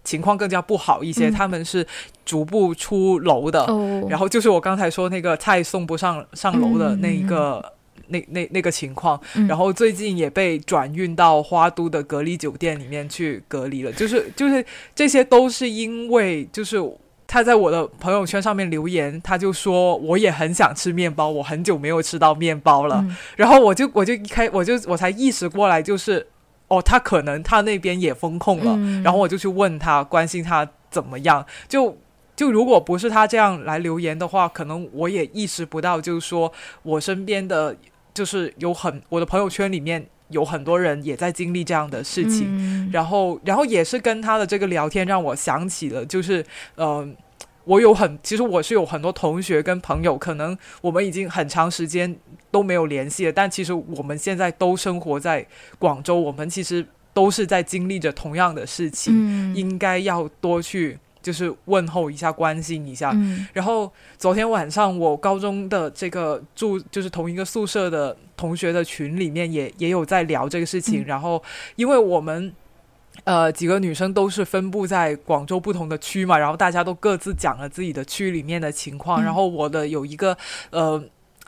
[0.04, 1.86] 情况更加不好一些，嗯他们是
[2.26, 3.63] 逐步出楼的。
[3.66, 7.63] 哦，然后就是我刚才说那个菜送不上上楼的那一个、
[8.08, 16.82] 那那那个情况，嗯然后最近也被转运到花都的隔离酒店里面去隔离了，就是就是这些都是因为就是。
[17.26, 22.98] 他在我的朋友圈上面留言，他就说我也很想吃面包，我很久没有吃到面包了。
[23.02, 26.28] 嗯然后我就我就一开我就我才意识过来，就是
[26.74, 31.46] 哦，他可能他那边也封控了，嗯然后我就去问他，关心他怎么样。
[31.68, 31.98] 就
[32.36, 37.76] 就如果不是他这样来留言的话，可能我也意识不到，就是说我身边的
[38.14, 42.48] 就是有很我的朋友圈里面有很多人也在经历这样的事情。
[42.50, 47.08] 嗯然后，然后也是跟他的这个聊天，让我想起了，就是，呃，
[47.66, 52.16] 我有很，其实我是有很多同学跟朋友，可能我们已经很长时间
[52.54, 55.44] 都没有联系了，但其实我们现在都生活在
[55.80, 63.12] 广州，我们其实都是在经历着同样的事情，嗯应该要多去就是问候一下，关心一下。
[63.16, 71.02] 嗯然后昨天晚上，我高中的这个住就是同一个宿舍的同学的群里面也也有在聊这个事情。
[71.02, 71.42] 嗯然后，
[71.76, 72.54] 因为我们
[73.24, 79.22] 呃几个女生都是分布在广州不同的区嘛，然后大家都各自讲了自己的区里面的情况。
[79.22, 80.38] 嗯然后我的有一个
[80.70, 81.04] 呃，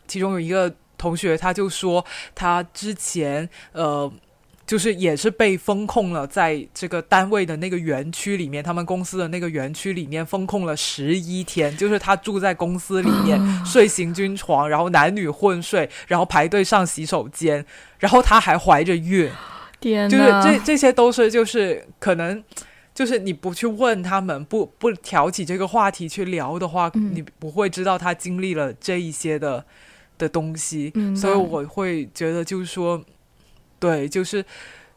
[0.08, 4.12] 其中有一个同学他就说他之前呃。
[4.68, 11.78] 就是也是被封控了，在这个单位的那个园区里面，他们公司的那个园区里面封控了十一天。
[11.78, 17.64] 就是他住在公司里面， 睡行军床，然后男女混睡，然后排队上洗手间，
[18.00, 19.30] 然后他还怀着孕，
[19.80, 22.44] 天就是这这些都是就是可能。
[22.96, 29.66] 就是你不去问他们，不不挑起这个话题去聊的话，嗯你不会知道他经历了这一些的
[30.18, 30.92] 的东西。
[31.16, 33.04] 所以我会觉得，就是说，
[33.80, 34.44] 对，就是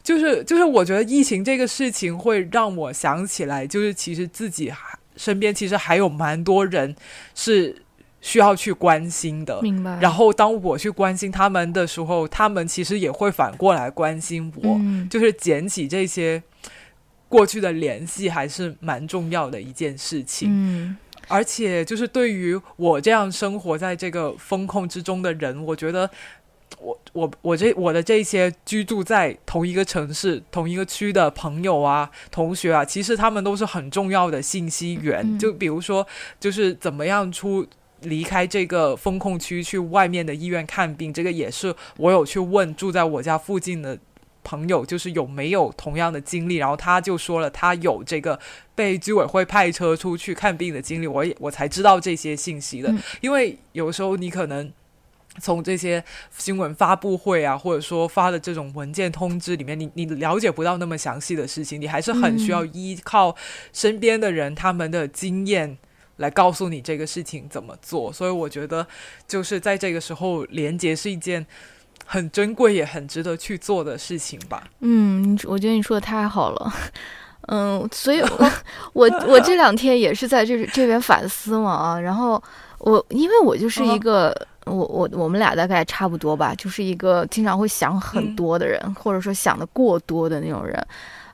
[0.01, 6.95] 就是就是，我觉得疫情这个事情会让我想起来，就是其实自己还身边其实还有蛮多人
[7.35, 7.83] 是
[8.21, 9.61] 需要去关心的。
[9.61, 9.99] 明白。
[10.01, 16.41] 然后当我去关心他们的时候，他们其实也会反过来关心我，嗯就是捡起这些
[17.27, 20.49] 过去的联系，还是蛮重要的一件事情。
[20.51, 20.97] 嗯
[21.29, 26.09] 而且就是对于我这样生活在这个风控之中的人，我觉得
[26.81, 35.21] 我我我这我的这些居住在同一个城市、同一个区的朋友啊、同学啊，其实他们都是很重要的信息源。
[35.23, 36.05] 嗯就比如说，
[36.39, 37.65] 就是怎么样出。
[38.03, 43.99] 离开这个风控区去外面的医院看病，这个也是我有去问住在我家附近的
[44.49, 48.39] 朋友，就是有没有同样的经历，然后他就说了，他有这个
[48.73, 52.91] 被居委会派车出去看病的经历，我也我才知道这些信息的。
[52.91, 54.71] 嗯因为有时候你可能
[55.39, 56.03] 从这些
[56.35, 63.35] 新闻发布会啊，或者说发的这种文件通知里面，你你了解不到那么详细的事情，你还是很需要依靠
[63.71, 65.77] 身边的人他们的经验。
[66.19, 68.85] 来告诉你这个事情怎么做，所以我觉得
[69.25, 71.45] 就是在这个时候，连接是一件
[72.11, 74.63] 很珍贵也很值得去做的事情吧。
[74.79, 76.73] 嗯，我觉得你说的太好了。
[77.49, 78.51] 嗯，所以 我
[78.93, 82.41] 我我这两天也是在这这边反思嘛啊，然后
[82.79, 90.83] 我因为我就是一个、我我我们俩大概差不多吧，就是一个经常会想很多的人，或者说想的过多的那种人。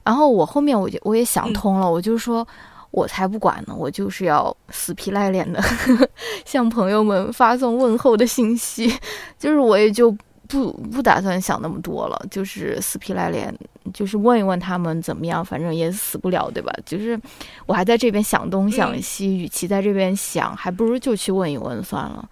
[0.04, 2.46] 然后我后面我就我也想通了，我就说。
[2.92, 5.62] 我才不管呢，我就是要死皮赖脸的
[6.46, 8.90] 向朋友们发送问候的信息，
[9.38, 10.16] 就是我也就
[10.48, 13.54] 不不打算想那么多了，就是死皮赖脸，
[13.94, 16.74] 就是问一问他们怎么样，反正也死不了，对吧？
[16.86, 17.20] 就是
[17.66, 22.30] 我还在这边想东想西，与其在这边想，还不如就去问一问算了。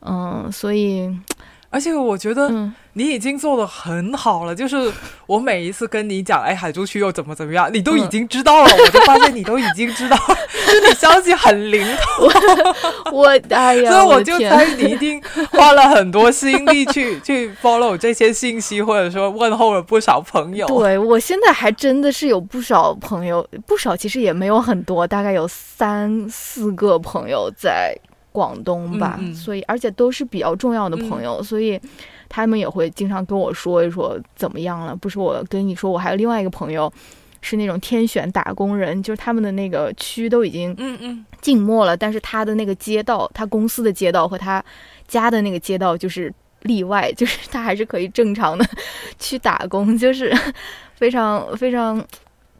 [0.00, 1.14] 嗯，所以
[1.70, 4.92] 而且我觉得嗯，你已经做的很好了，就是
[5.26, 10.16] 我每一次跟你讲，哎，海珠区又怎么怎么样， 你都已经知道了，我就发现你都已经知道，
[10.66, 12.28] 就你消息很灵通，
[13.14, 20.66] 我哎呀，所以我就猜你一定花了很多心力去去 follow 这些信息，或者说问候了不少朋友。
[20.66, 27.96] 对我现在还真的是有不少朋友，不少其实也没有很多，大概有三四个朋友在
[28.32, 31.80] 广东吧，嗯嗯所以而且都是比较重要的朋友，所以
[32.28, 34.94] 他们也会经常跟我说一说怎么样了。
[34.94, 36.92] 不是我跟你说，我还有另外一个朋友。
[37.42, 44.62] 是那种天选打工人，就是他们的那个区都已经嗯嗯，静默了，但是他的那个街道，他公司的街道和他
[45.08, 46.30] 家的那个街道就是
[46.64, 48.66] 例外，就是他还是可以正常的
[49.18, 50.30] 去打工，就是
[50.96, 51.96] 非常非常，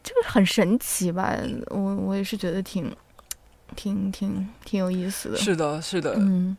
[0.01, 1.37] 就是很神奇吧。
[1.69, 2.91] 我我也是觉得挺
[3.75, 5.37] 挺挺挺有意思的。
[5.37, 6.55] 是的，是的，嗯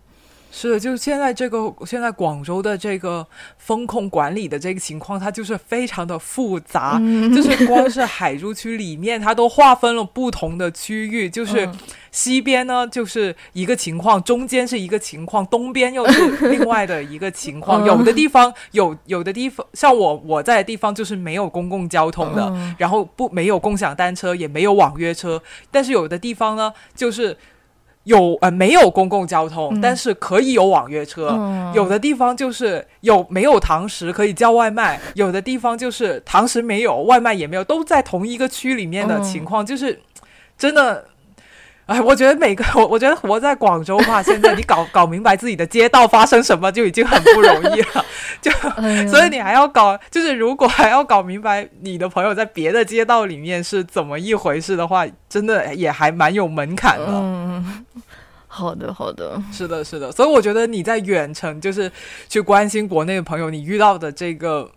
[0.55, 3.26] 是的，就是现在这个现在广州的这个
[3.57, 6.98] 风控管理的这个情况，它就是非常的复杂。
[7.00, 11.30] 嗯， 就是光是海珠区里面，它都划分了不同的区域。
[11.30, 11.74] 就是嗯
[12.11, 17.82] 西边呢，就是一个情况；中间是一个情况；东边又是另外的一个情况。
[17.82, 25.42] 嗯有的地方有，有的地方像我我在的地方就是没有公共交通的，嗯然后不没有共享单车，也没有网约车。
[25.70, 27.34] 但是有的地方呢，就是
[28.05, 31.28] 有呃没有公共交通，嗯但是可以有网约车。
[31.38, 40.00] 嗯有的地方就是有没有堂食可以叫外卖，有的地方就是堂食没有，外卖也没有，都在同一个区里面的情况，就是
[40.57, 41.07] 真的。
[41.87, 48.05] 哎，我觉得每个我 我觉得活在广州话，现在你搞 搞明白自己的街道发生什么就已经很不容易了，
[48.41, 57.07] 就哎所以你还要搞，就是如果还要搞明白你的朋友在别的街道里面是怎么一回事的话，真的也还蛮有门槛的。
[57.09, 57.85] 嗯，
[58.47, 61.91] 好的好的，是的，是的，所以我觉得你在远程就是
[62.28, 64.70] 去关心国内的朋友，你遇到的这个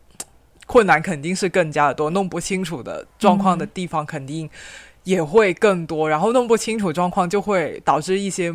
[0.66, 4.50] 困难肯定是更加的多，弄不清楚的状况的地方肯定
[5.06, 8.54] 也会更多，然后弄不清楚状况就会导致一些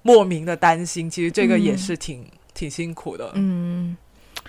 [0.00, 2.24] 莫名的担心，其实这个也是挺、
[2.54, 3.30] 挺辛苦的。
[3.34, 3.96] 嗯。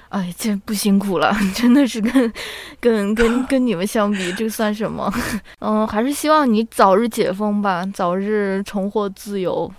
[0.10, 2.34] 哎，这不辛苦了， 真的是跟
[2.80, 5.12] 跟跟 跟你们相比，这算什么？
[5.62, 9.72] 嗯，还是希望你早日解封吧，早日重获自由，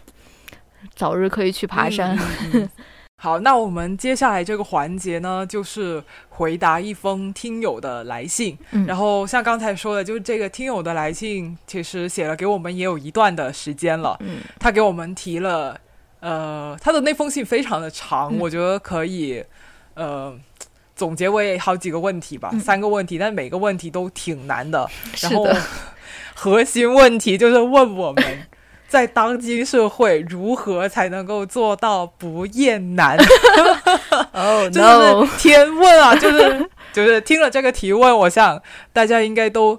[0.94, 2.16] 早日可以去爬山。
[2.16, 2.68] 嗯嗯嗯
[3.22, 8.56] 好，那我们接下来这个环节呢，就是回答一封听友的来信。
[8.70, 14.16] 嗯然后像刚才说的，就是这个听友的来信，其实写了给我们也有一段的时间了。
[14.20, 15.78] 嗯他给我们提了，
[16.20, 19.44] 呃，他的那封信非常的长，嗯我觉得可以，
[19.94, 20.34] 呃。
[20.96, 24.86] 总结为好几个问题吧，嗯三个问题，但每个问题都挺难的。
[25.22, 25.48] 然后，
[26.34, 28.22] 核心问题就是问我们，
[28.90, 33.16] 在当今社会如何才能够做到不厌男？
[34.34, 36.12] 哦、真 no，天问啊！
[36.16, 38.60] 就是就是听了这个提问，我想
[38.92, 39.78] 大家应该都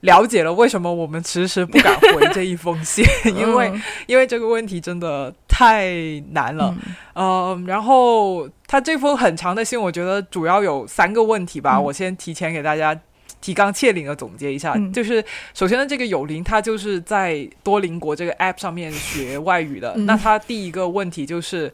[0.00, 5.90] 了解了为什么我们迟迟不敢回这一封信，因为、嗯因为这个问题真的太
[6.32, 6.74] 难了。
[7.14, 12.94] 嗯、然后他这封很长的信，我觉得主要有三个问题吧，嗯我先提前给大家。
[13.42, 15.22] 提纲挈领的总结一下，嗯就是
[15.52, 19.92] 首先呢，这个有林他就是在多邻国这个 app 上面学外语的。
[19.96, 21.70] 嗯那他第一个问题就是，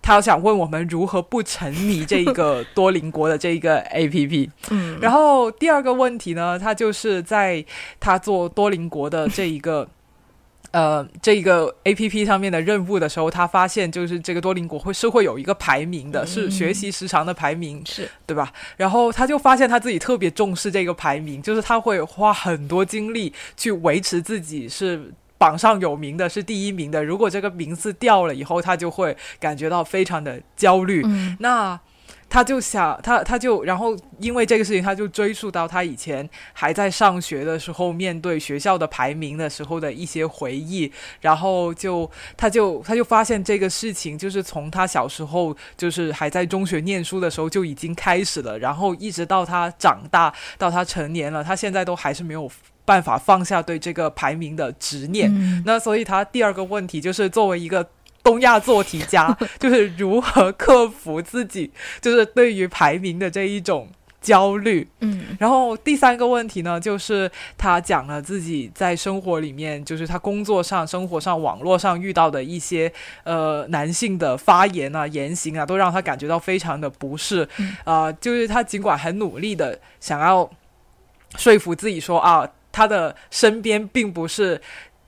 [0.00, 4.50] 他想问我们如何不沉迷这一个多邻国的这一个 app。
[4.70, 7.62] 嗯，然后第二个问题呢，他就是在
[8.00, 9.86] 他做多邻国的这一个。
[10.70, 18.52] 呃，这个 A P P 上面的任务的时候，他发现就是这个多邻国会是会有一个排名的，是嗯学习时长的排名，是对吧？
[18.76, 27.02] 然后他就发现他自己特别重视这个排名，就是他会花很多精力去维持自己是榜上有名的，是第一名的。
[27.02, 31.02] 如果这个名次掉了以后，他就会感觉到非常的焦虑。
[31.06, 31.80] 嗯那
[32.28, 52.50] 他就想，他他就然后因为这个事情，他就追溯到他以前还在上学的时候，面对学校的排名的时候的一些回忆，然后就他就他就发现这个事情就是从他小时候就是还在中学念书的时候就已经开始了，然后一直到他长大到他成年了，他现在都还是没有
[52.84, 55.30] 办法放下对这个排名的执念。
[55.34, 57.86] 嗯那所以他第二个问题就是作为一个
[58.28, 63.88] 东亚做题家， 就是如何克服自己就是对于排名的这一种
[64.20, 64.86] 焦虑。
[65.00, 72.92] 嗯然后第三个问题呢，就是他讲了自己在生活里面，就是他工作上、生活上、网络上遇到的一些
[73.24, 77.48] 呃男性的发言啊、言行啊，都让他感觉到非常的不适。
[77.58, 80.50] 嗯啊、就是他尽管很努力的想要
[81.38, 84.60] 说服自己说啊，他的身边并不是。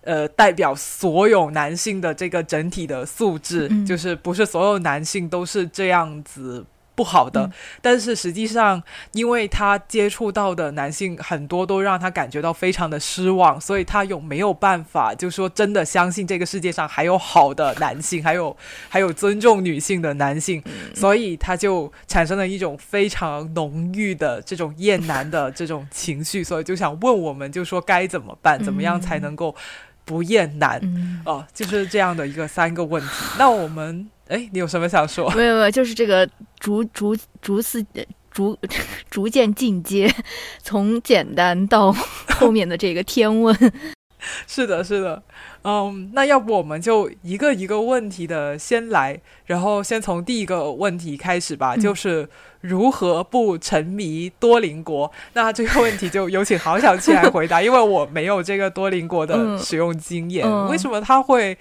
[0.03, 3.87] 呃代表所有男性的这个整体的素质，嗯。
[3.87, 6.65] 就是不是所有男性都是这样子。
[6.97, 7.53] 不好的，嗯。
[7.81, 8.83] 但是实际上，
[9.13, 18.55] 因为他接触到的男性很多都让他感觉到非常的失望，所以他有没有办法，就说真的相信这个世界上还有好的男性，还有
[18.91, 20.63] 还有尊重女性的男性，
[20.95, 29.57] 所以他就产生了一种非常浓郁的这种厌男的这种情绪，所以就想问我们，就说该怎么办，怎么样才能够
[30.05, 30.79] 不厌男？
[30.83, 33.09] 嗯，哦，就是这样的一个三个问题。
[33.39, 35.31] 那我们，哎，你有什么想说？
[35.33, 36.29] 没有没有，就是这个
[36.59, 37.85] 逐逐逐次
[38.31, 38.57] 逐
[39.11, 40.13] 逐渐进阶，
[40.63, 41.93] 从简单到
[42.39, 43.57] 后面的这个天问。
[44.47, 45.23] 是的，是的，
[45.65, 52.29] 嗯，那要不我们就一个一个问题的先来，然后先从第一个问题开始吧，嗯就是
[52.61, 55.11] 如何不沉迷多邻国？
[55.35, 61.57] 那这个问题就有请郝小七来回答， 因为我没有这个多邻国的嗯使用经验，嗯为什么它会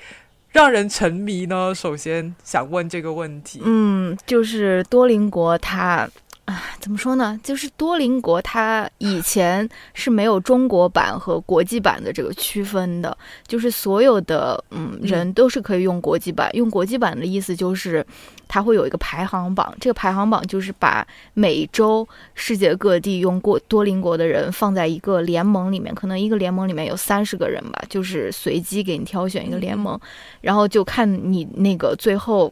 [0.52, 1.74] 让人沉迷呢？
[1.76, 3.62] 首先想问这个问题。
[3.64, 6.10] 嗯，就是多邻国它。
[6.50, 7.40] 啊，怎么说呢？
[7.44, 16.50] 就是多邻国，它以前是没有中国版和国际版的这个区分的，就是所有的嗯嗯人都是可以用国际版。
[16.56, 18.04] 用国际版的意思就是，
[18.48, 30.00] 它会有一个排行榜，这个排行榜就是把每周世界各地用过多邻国的人放在一个联盟里面，可能一个联盟里面有三十个人吧，就是随机给你挑选一个联盟，
[30.42, 32.52] 然后就看你那个最后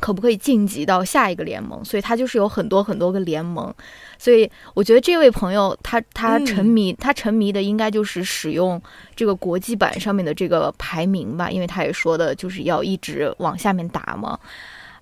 [0.00, 3.72] 可不可以晋级到下一个联盟，所以他就是有很多很多个联盟。
[4.18, 8.80] 所以我觉得这位朋友他他嗯沉迷、他沉迷的应该就是使用
[9.14, 14.38] 这个国际版上面的这个排名吧，因为他也说的就是要一直往下面打嘛。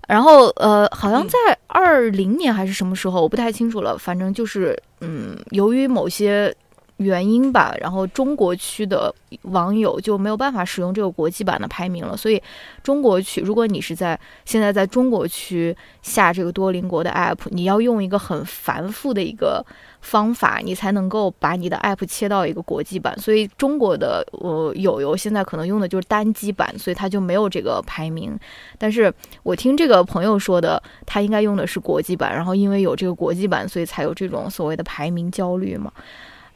[0.07, 1.37] 然后呃，好像嗯在
[1.67, 3.97] 二零年还是什么时候，我不太清楚了。
[3.97, 6.55] 反正就是嗯，由于某些
[6.97, 12.41] 原因吧，然后中国区的网友就没有办法使用这个国际版的排名了，所以
[12.81, 19.63] 中国区，如果你是在现在在中国区下这个多邻国的 app，你要用一个很繁复的一个
[20.01, 23.17] 方法，你才能够把你的 app 切到一个国际版。
[23.19, 28.37] 所以中国的呃友友现在可能用的就是单机版，所以它就没有这个排名。
[28.77, 35.91] 但是我听这个朋友说的，他应该用的是国际版，然后因为有这个国际版，所以才有这种所谓的排名焦虑嘛。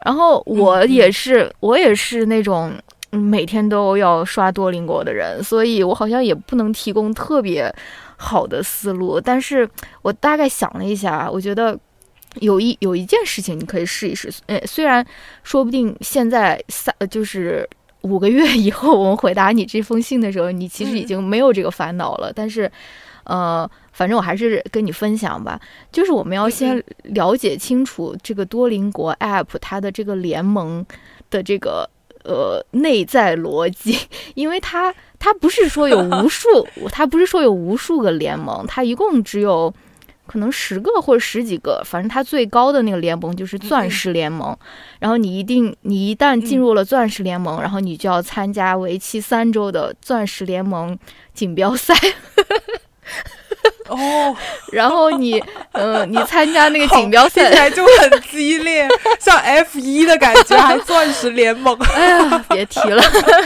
[0.06, 2.74] 然后我也是，我也是那种
[3.12, 7.74] 嗯每天都要刷多邻国的人，所以我好像也不能提供特别
[8.18, 9.20] 好的思路。
[9.22, 9.70] 但是
[10.02, 11.78] 我大概想了一下，我觉得
[12.40, 14.32] 有一有一件事情你可以试一试。
[14.48, 15.06] 呃，虽然
[15.44, 17.68] 说不定现在三呃就是
[18.02, 22.32] 五个月以后，我们回答你这封信的时候，你其实已嗯经没有这个烦恼了。
[22.34, 22.72] 但是，
[23.26, 25.60] 呃，反正我还是跟你分享吧。
[25.92, 30.86] 就是我们要嗯先了解清楚这个多邻国 App 它的这个联盟
[31.30, 31.90] 的这个
[32.24, 33.98] 呃内在逻辑，
[34.36, 39.74] 因为它它不是说有 无数，它不是说有无数个联盟，它一共只有。
[40.28, 44.56] 可能十个或者十几个，反正它最高的那个联盟就是钻石联盟。
[44.98, 50.98] 然后你一定，你一旦进入了钻石联盟，然后你就要参加为期三周的钻石联盟
[51.34, 51.94] 锦标赛。
[53.92, 54.36] 哦，
[54.72, 55.42] 然后你，
[55.74, 58.88] 嗯，你参加那个锦标听起赛，来就很激烈，
[59.20, 61.78] 像 F 一的感觉，还钻石联盟。
[61.94, 63.04] 哎呀，别提了。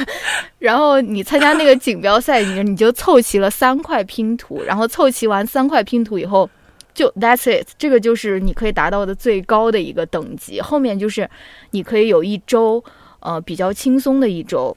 [0.60, 6.50] 然后你参加那个锦标赛，你你就凑齐了三块拼图，然后凑齐完三块拼图以后，
[6.94, 10.62] 就 That's it，这个就是你可以达到的最高的一个等级。
[10.62, 11.30] 后面就是
[11.72, 12.84] 你可以有一周，
[13.20, 14.76] 呃，比较轻松的一周，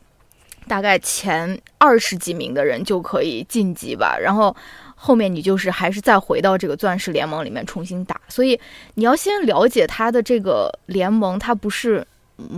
[0.67, 4.19] 大概前二十几名的人就可以晋级吧。
[4.21, 4.55] 然后
[4.99, 8.21] 后面你就是还是再回到这个钻石联盟里面重新打。
[8.29, 8.61] 所以
[8.95, 12.07] 你要先了解它的这个联盟，它不是。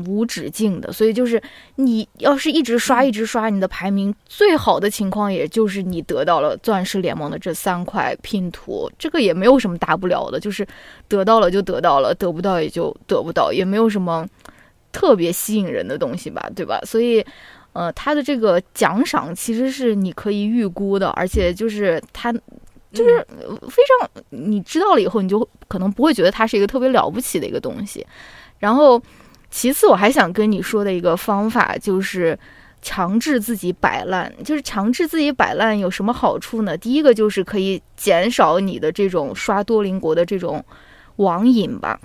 [0.05, 1.43] 无止境的，所以就是
[1.77, 10.69] 你要是一直刷一直刷，你的排名最好的情况，也就是你得到了钻石联盟的这三块拼图，这个也没有什么大不了的，就是
[11.09, 14.29] 得到了就得到了，得不到也就得不到，也没有什么
[14.93, 16.79] 特别吸引人的东西吧，对吧？
[16.85, 17.25] 所以，
[17.73, 22.33] 呃，它的这个奖赏其实是你可以预估的，而且就是它
[22.93, 28.07] 就是呃非常你知道了以后，你就可能不会觉得它是一个特别了不起的一个东西，
[28.59, 29.01] 然后。
[29.53, 32.39] 其次，我还想跟你说的一个方法就是
[32.81, 34.33] 强制自己摆烂。
[34.45, 36.77] 就是强制自己摆烂有什么好处呢？
[36.77, 40.65] 第一个就是可以减少你的这种刷多邻国的这种
[41.17, 42.01] 网瘾吧，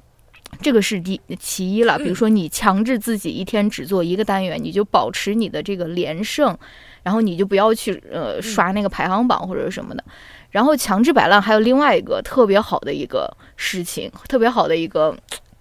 [0.61, 1.97] 这个是第其一了。
[1.97, 6.57] 比如说，你强制自己一天只做一个单元，你就保持你的这个连胜，
[7.03, 10.03] 然后你就不要去呃刷那个排行榜或者什么的。
[10.51, 15.15] 然后强制摆烂还有另外一个特别好的一个事情，特别好的一个。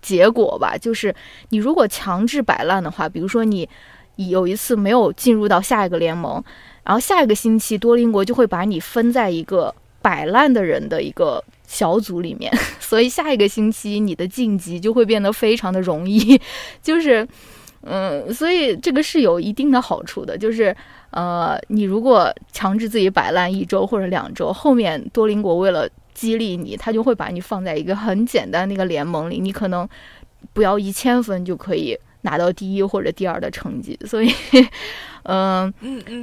[0.05, 1.14] 结果吧，就是
[1.49, 3.66] 你如果强制摆烂的话，比如说你
[4.16, 6.45] 有一次没有进入到下一个联盟，
[6.82, 11.42] 然后下一个星期多邻国就会把你分在一个摆烂的人的一个
[11.75, 16.41] 小组里面， 所以下一个星期你的晋级就会变得非常的容易，
[16.81, 17.27] 就是，
[17.83, 20.75] 嗯，所以这个是有一定的好处的，就是。
[21.16, 29.89] 呃，你如果强制自己摆烂一周或者两周，后面多邻国为了激励你，他就会把你放在一个很简单的一个联盟里，你可能
[30.53, 33.97] 不要一千分就可以拿到第一或者第二的成绩。
[34.05, 34.35] 所以，
[35.22, 35.72] 嗯、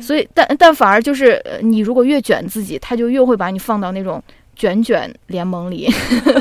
[0.01, 4.21] 所以但但反而就是呃你如果越卷自己，他就越会把你放到那种
[4.55, 5.89] 卷卷联盟里，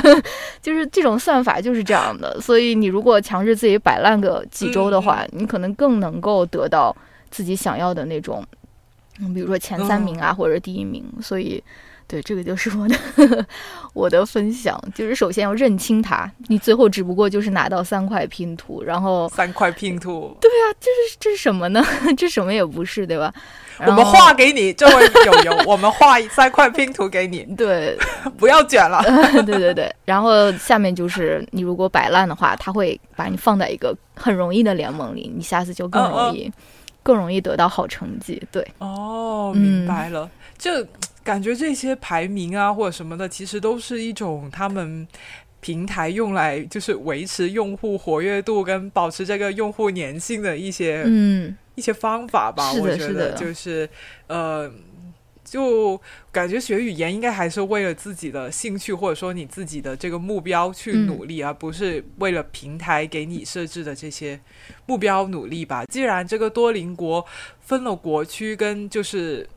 [0.63, 2.41] 就是这种算法就是这样的。
[2.41, 6.95] 所以你如果强制自己摆烂个几周的话，你可能更能够得到
[7.31, 8.45] 自己想要的那种，
[9.21, 11.05] 嗯，比如说前三名啊，或者第一名。
[11.21, 11.63] 所以。
[12.11, 13.47] 对，这个就是我的
[13.93, 21.81] 我的分享，就是首先要认清它，你最后只不过就是拿到三块拼图，然后三块拼图，对啊，这是这是什么呢？
[22.19, 23.33] 这什么也不是，对吧？
[23.87, 27.97] 我们画给你，这位友友，我们画三块拼图给你， 对，
[28.37, 29.01] 不要卷了。
[29.47, 29.95] 对对对。
[30.05, 36.53] 然后下面就是你如果摆烂的话，他会把你放在一个很容易的联盟里，你下次就更容易、
[37.05, 38.43] 更容易得到好成绩。
[38.51, 40.85] 对，哦，明白了，这。
[41.31, 45.07] 感觉这些排名啊或者什么的，其实都是一种他们
[45.61, 52.73] 平台用来就是维持用户活跃度跟保持这个用户粘性的一些嗯一些方法吧。
[52.73, 53.89] 我觉得就是
[54.27, 54.69] 呃，
[55.45, 56.01] 就
[56.33, 64.41] 感觉学语言应该还是为了自己的兴趣或者说你自己的这个目标去努力，嗯、而不是为了平台给你设置的这些
[64.87, 65.85] 目标努力吧。
[65.85, 67.25] 既然这个多邻国
[67.61, 69.49] 分了国区跟就是。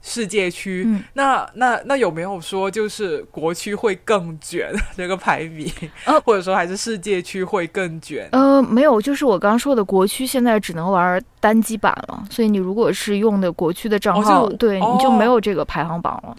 [0.00, 4.72] 世界区，嗯、那那那有没有说就是国区会更卷？
[4.96, 5.70] 这个排名，
[6.04, 8.28] 呃、或者说还是世界区会更卷？
[8.32, 16.36] 呃，没有，就是我刚刚说的国区现在只能玩单机版了，所以你如果是用的国区的账号，哦、对、哦、你就没有这个排行榜了，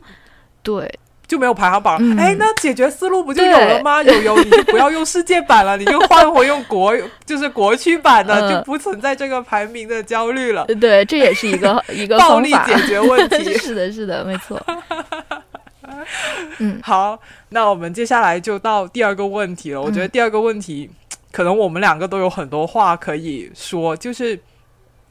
[0.64, 1.00] 对。
[1.30, 4.02] 就没有排行榜，哎、嗯，那解决思路不就有了吗？
[4.02, 6.92] 有有，你就不要用世界版了，你就换回用国，
[7.24, 10.66] 就是国区版的，呃、就不存在这个排名的焦虑了。
[10.82, 13.54] 对，这也是一个 一个暴力解决问题。
[13.62, 14.60] 是的，是的，没错。
[16.58, 17.20] 嗯，好，
[17.50, 19.80] 那我们接下来就到第二个问题了。
[19.80, 24.40] 我觉得第二个问题，嗯、可能我们两个都有很多话可以说，就是。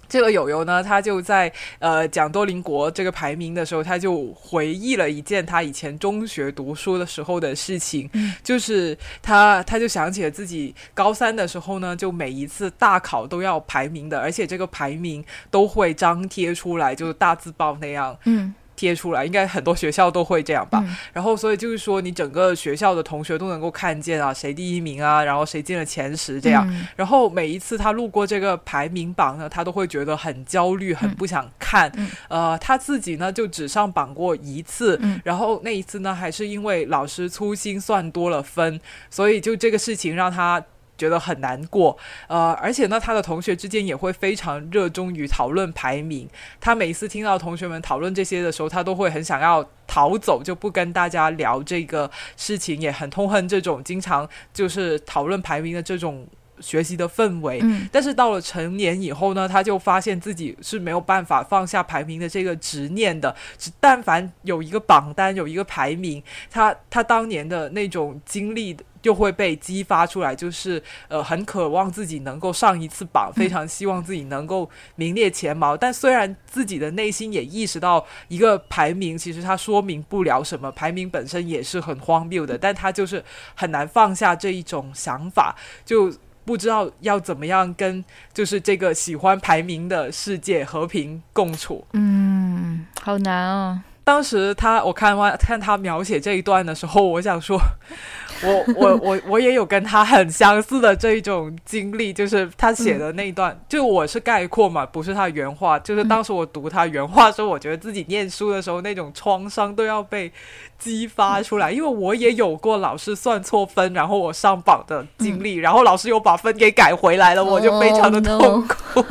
[0.09, 18.55] 这个友友呢，他就在呃讲多邻国这个排名的时候，他就回忆了一件他以前中学读书的时候的事情，嗯、就是他他就想起了自己高三的时候呢，就每一次大考都要排名的，而且这个排名都会张贴出来，就是大字报那样，嗯。
[18.79, 20.81] 贴出来，应该很多学校都会这样吧。
[20.87, 26.65] 嗯、然后，所以就是说，你整个学校的同学都能够看见啊，谁第一名啊，然后谁进了前十这样。
[26.71, 31.91] 嗯、然后每一次他路过这个排名榜呢，他都会觉得很焦虑，很不想看。
[31.97, 40.63] 嗯、呃，他自己呢就只上榜过一次，嗯、然后那一次呢还是因为老师粗心算多了分，所以就这个事情让他。
[40.99, 41.97] 觉得很难过，
[42.27, 46.29] 呃，而且呢，他的同学之间也会非常热衷于讨论排名。
[46.61, 56.27] 他每次听到同学们讨论这些的时候，他都会很想要逃走，就不跟大家聊这个事情，也很痛恨这种经常就是讨论排名的这种
[56.59, 57.61] 学习的氛围。
[57.63, 63.33] 嗯，但是到了成年以后呢，他就发现自己是没有办法放下排名的这个执念的。
[63.57, 66.21] 只但凡有一个榜单，有一个排名，
[66.51, 68.77] 他他当年的那种经历。
[69.01, 75.77] 就会被激发出来，就是呃，很渴望自己能够上一次榜，非常希望自己能够名列前茅。
[75.77, 83.25] 但虽然自己的内心也意识到，一个排名其实它说明不了什么，排名本身也是很荒谬的，但他就是
[83.55, 86.13] 很难放下这一种想法，就
[86.45, 91.87] 不知道要怎么样跟就是这个喜欢排名的世界和平共处。
[91.93, 93.85] 嗯，好难啊。
[94.09, 97.61] 当时他我看完看他描写这一段的时候，我想说，
[98.43, 105.79] 我我我我也有跟他很相似的这一种经历，就是他写的那一段，嗯、就我是概括嘛，不是他原话。
[105.81, 110.33] 就是当时我读他原话的时候，我觉得自己念书的时候那种创伤都要被
[110.79, 118.75] 激发出来，因为我也有过老师算错分，然后我上榜的经历，嗯、然后老师又把分给改回来了，我就非常的痛苦。
[118.99, 119.05] Oh.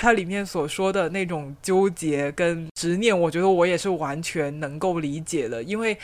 [0.00, 5.96] 他里面所说的那种纠结跟执念，我觉得我也是完全能够理解的，因为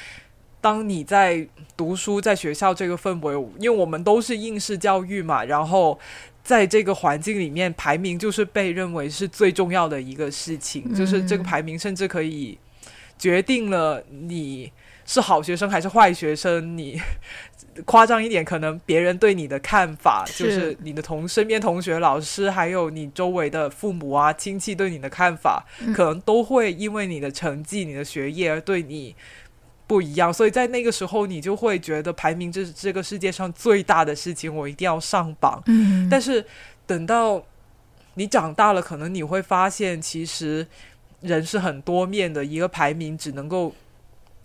[0.60, 5.98] 当你在读书，在学校这个氛围，因为我们都是应试教育嘛，然后
[6.44, 12.56] 在这个环境里面，排名就是被认为是最重要的一个事情，嗯、就是这个排名甚至可以
[13.18, 14.70] 决定了你
[15.04, 17.00] 是好学生还是坏学生，你
[17.86, 29.16] 夸张一点，可能别人对你的看法，是就是你的同身边同学、老师，还有你周围的父母啊、亲戚对你的看法，嗯可能都会因为你的成绩、你的学业而对你
[29.86, 30.32] 不一样。
[30.32, 35.62] 所以在那个时候，你就会觉得排名这是这个世界上最大的事情，我一定要上榜。
[35.66, 36.44] 嗯，但是
[36.86, 37.42] 等到
[38.14, 40.66] 你长大了，可能你会发现，其实
[41.20, 43.74] 人是很多面的，一个排名只能够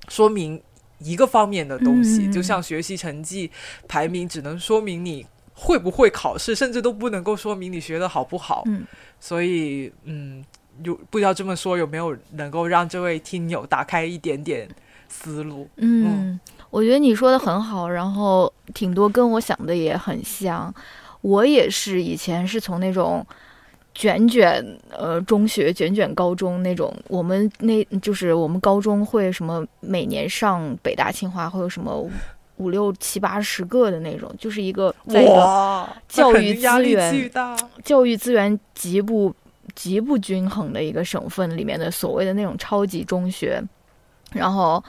[0.07, 0.61] 说明
[0.99, 3.49] 一个方面的东西，嗯就像学习成绩
[3.87, 8.63] 排名只能说明你会不会考试，甚至都不能够说明你学的好不好。
[8.67, 8.85] 嗯
[9.19, 10.43] 所以，嗯，
[10.83, 14.69] 有不知道这么说有没有能够让这位听友打开一点点
[15.09, 15.67] 思路？
[15.77, 16.39] 嗯，
[16.69, 20.73] 我觉得你说的很好，然后挺多跟我想的也很像。
[21.21, 23.25] 我也是以前是从那种
[23.97, 24.63] 卷卷
[24.95, 32.07] 呃中学、卷卷高中那种，我们那就是我们高中会什么每年上北大、清华会有什么
[32.57, 37.31] 五六七八十个的那种，就是一个在一个，教育资源。
[37.83, 39.33] 教育资源极不
[39.73, 43.59] 极不均衡的一个省份里面的所谓的那种超级中学，
[44.33, 44.83] 然后，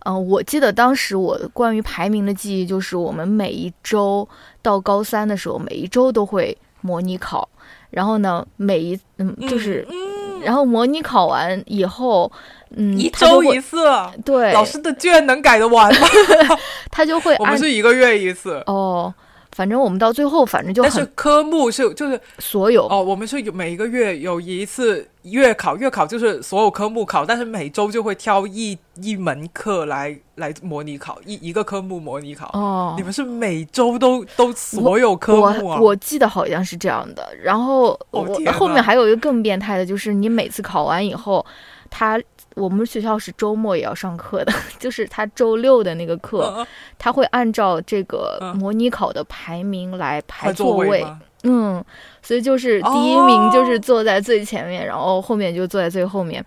[0.00, 4.28] 嗯、我记得当时我关于排名的记忆就是，我们每一周
[4.60, 7.48] 到高三的时候，每一周都会模拟考，
[7.90, 9.86] 然后呢，每一嗯就是，
[10.44, 12.30] 然后模拟考完以后，
[12.76, 13.76] 嗯，一周一次，
[14.24, 16.08] 对，老师的卷能改得完吗？
[16.90, 19.12] 他就会 我们是一个月一次，哦，
[19.52, 32.48] 反正我们到最后反正就但是很科目是就是所有哦，我们是有每一个月有一次月考，月考就是所有科目考，但是每周就会挑一一门课来来模拟考，一一个科目模拟考。
[32.52, 35.78] 哦，你们是每周都都所有科目啊？
[35.80, 37.28] 我我记得好像是这样的。
[37.42, 41.44] 然后我、哦后面还有一个更变态的，就是你每次考完以后，
[41.90, 42.20] 他
[42.54, 46.66] 我们学校是周末也要上课的， 就是他周六的那个课，嗯
[46.98, 51.06] 他会按照这个嗯模拟考的排名来排座位。
[51.42, 51.82] 嗯，
[52.20, 56.44] 所以就是第一名就是坐在最前面，然后后面就坐在最后面。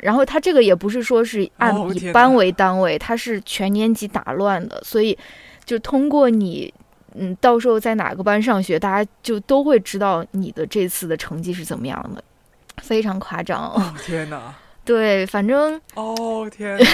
[0.00, 1.74] 然后他这个也不是说是按
[2.12, 5.18] 班为单位，他是全年级打乱的，所以
[5.64, 6.72] 就通过你，
[7.14, 12.22] 嗯，到时候在哪个班上学，大家就都会知道你的这次的成绩是怎么样的，
[12.80, 13.70] 非常夸张。
[13.70, 14.54] 哦天哪！
[14.84, 16.84] 对，反正哦天 哪！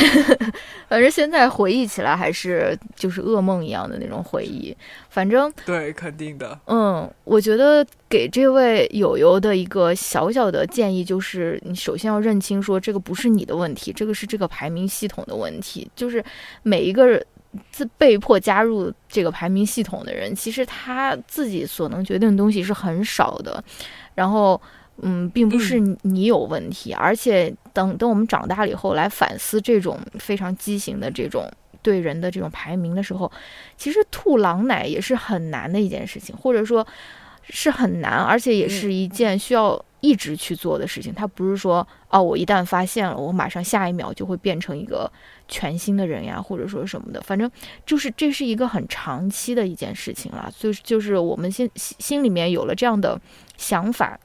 [0.89, 4.77] 反正现在回忆起来还是就是噩梦一样的那种回忆。
[5.09, 6.59] 反正对，肯定的。
[6.67, 15.91] 嗯，我觉得给这位友友的一个小小的建议就是，你首先要认清说这个不是你的问题，这个是这个排名系统的问题。
[15.97, 16.23] 就是
[16.63, 17.25] 每一个
[17.73, 23.65] 自被迫加入这个排名系统的人，其实他自己所能决定的东西是很少的。
[24.15, 24.61] 然后，
[25.03, 31.49] 嗯，并不是你有问题，而且等等我们长大了以后来反思这种非常畸形的这种
[31.83, 33.31] 对人的这种排名的时候，
[33.77, 36.85] 其实吐狼奶也是很难的一件事情，或者说
[37.49, 41.15] 是很难，而且也是一件需要一直去做的事情。
[41.15, 45.09] 它不是说哦，我一旦发现了，我马上下一秒就会变成一个
[45.47, 47.21] 全新的人呀，或者说什么的。
[47.21, 47.49] 反正
[47.87, 50.53] 就是这是一个很长期的一件事情了。
[50.59, 53.21] 就是就是我们心心心里面有了这样的
[53.57, 54.19] 想法。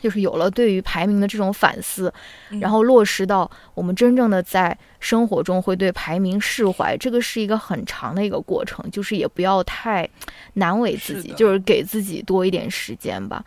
[0.00, 2.12] 就是有了对于排名的这种反思，
[2.50, 10.08] 嗯然后落实到我们真正的在生活中会对排名释怀，这个是一个很长的一个过程，就是也不要太
[10.54, 13.44] 难为自己，是就是给自己多一点时间吧。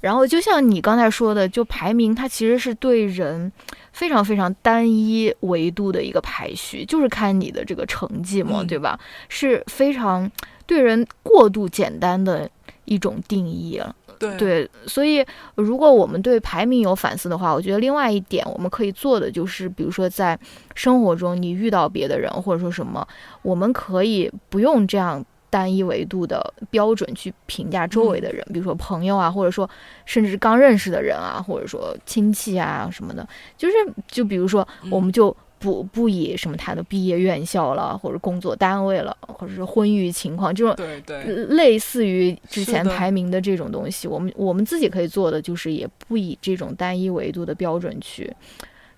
[0.00, 3.52] 然后就像你刚才说的，就排名它其实是对人
[3.92, 8.98] 非常非常单一维度的一个排序，就是看你的这个成绩嘛，嗯对吧？
[9.28, 10.30] 是非常
[10.64, 12.48] 对人过度简单的
[12.86, 13.94] 一种定义了。
[14.20, 14.36] 对。
[14.36, 15.24] 对，所以
[15.56, 20.38] 如果我们对排名有反思的话，我觉得另外一点我们可以做的就是，比如说在
[20.74, 23.04] 生活中你遇到别的人或者说什么，
[23.40, 29.68] 我们可以不用这样单一维度的标准去评价周围的人，比如说朋友啊，或者说
[30.04, 33.74] 甚至刚认识的人啊，或者说亲戚啊什么的，就是
[34.06, 34.90] 就比如说嗯。
[34.92, 35.34] 我们就。
[35.60, 48.34] 不不以什么他的毕业院校了，或者工作单位了，或者是婚育情况这种对对，类似于之前排名的这种东西，我们我们自己可以做的就是也不以这种单一维度的标准去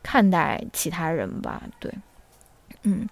[0.05, 1.61] 看待其他人吧。
[1.81, 1.93] 对，
[2.85, 3.09] 嗯，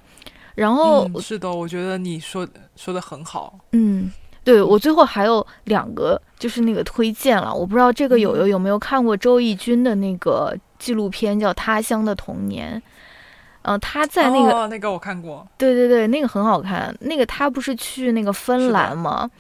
[0.55, 2.47] 然后嗯，是的，我觉得你说
[2.77, 3.59] 说的很好。
[3.73, 4.13] 嗯，
[4.45, 12.81] 对我最后还有两个就是那个推荐了，我不知道这个友友嗯有没有看过周轶君的那个纪录片叫《他乡的童年》。
[13.63, 16.95] 嗯、他在那个、哦、那个我看过，对对对，那个很好看。
[17.01, 19.31] 那个他不是去那个芬兰吗？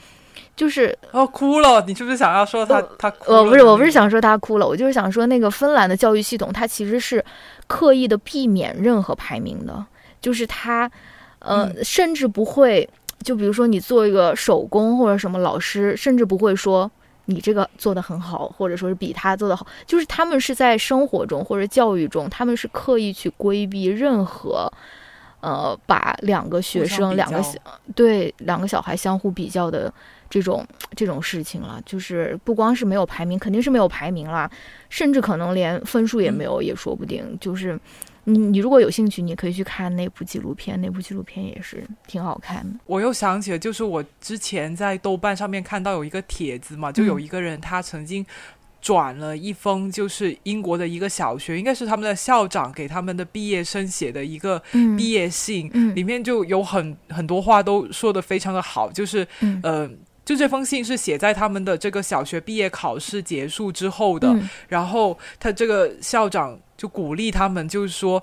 [0.54, 1.82] 就是哦，哭了。
[1.86, 7.24] 你是不是想要说他、他哭了呃，不是，我不是想说他哭了，我就是想说那个芬兰的教育系统，它其实是
[7.66, 9.84] 刻意的避免任何排名的。
[10.20, 10.90] 就是他，
[11.38, 12.86] 呃，甚至不会，
[13.24, 16.90] 就比如说你做一个手工或者什么，老师甚至不会说
[17.30, 24.70] 你这个做的很好，或者说是比他做的好，就是他们是在生活中或者教育中，他们是刻意去规避任何。
[25.42, 27.58] 呃，把两个学生、两个小
[27.96, 29.90] 对两个小孩相互比较的
[30.28, 30.62] 这种
[30.94, 34.50] 这种事情了，就是不光是没有排名，肯定是没有排名啦，
[34.90, 37.24] 甚至可能连分数也没有，也说不定。
[37.40, 37.80] 就是
[38.24, 42.78] 你你如果有兴趣，你可以去看那部纪录片，那部纪录片也是挺好看的。
[42.86, 48.24] 我又想起了，就是我之前在豆瓣上面看到有一个帖子嘛，就有一个人他曾经。
[48.82, 54.58] 转了一封，就是英国的一个小学，应该是他们的校长给他们的毕业生写的一个
[54.96, 59.28] 毕业信，里面就有很很多话都说的非常的好，就是
[59.62, 59.86] 呃，
[60.24, 64.34] 就这封信是写在他们的这个小学毕业考试结束之后的，
[64.66, 68.22] 然后他这个校长就鼓励他们，就是说，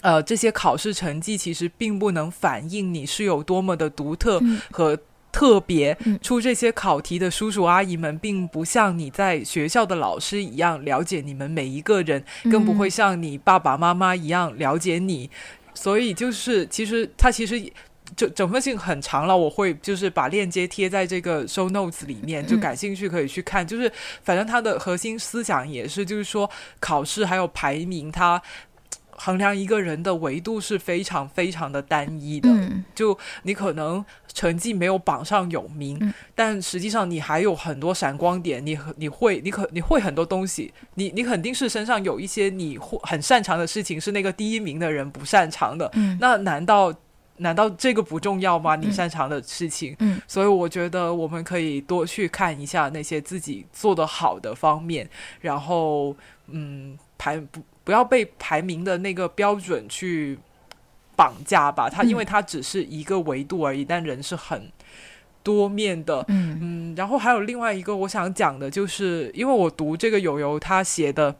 [0.00, 4.98] 呃，这些考试成绩其实并不能反映你是有多么的独特和。
[5.32, 15.28] 特别出这些考题的叔叔阿姨们，并不像你在学校的老师一样了解你们每一个人，更不会像你爸爸妈妈一样了解你。
[15.74, 17.70] 所以就是，其实他其实
[18.14, 23.66] 整整封信很长了，我会就是把链接贴在这个 show notes 里面，就感兴趣可以去看。
[23.66, 23.90] 就是
[24.22, 26.48] 反正他的核心思想也是，就是说
[26.78, 28.40] 考试还有排名，它
[29.10, 32.48] 衡量一个人的维度是非常非常的单一的。
[32.94, 34.04] 就你可能。
[34.34, 45.90] 成绩没有榜上有名，但实际上你还有很多闪光点，你你会你可你会很多东西，你你肯定是身上有一些你会很擅长的事情，是那个第一名的人不擅长的。
[46.20, 46.92] 那难道
[47.38, 48.76] 难道这个不重要吗？
[48.76, 55.08] 你擅长的事情，所以我觉得我们可以多去看一下那些自己做的好的方面，
[55.40, 56.16] 然后
[56.48, 60.38] 嗯排不不要被排名的那个标准去。
[61.18, 64.70] 绑架吧，它因为它只是一个维度而已，但人是很
[65.42, 66.22] 多面的。
[66.28, 71.34] 嗯嗯，然后还有另外一个我想讲的，就是因为我读这个友友他写的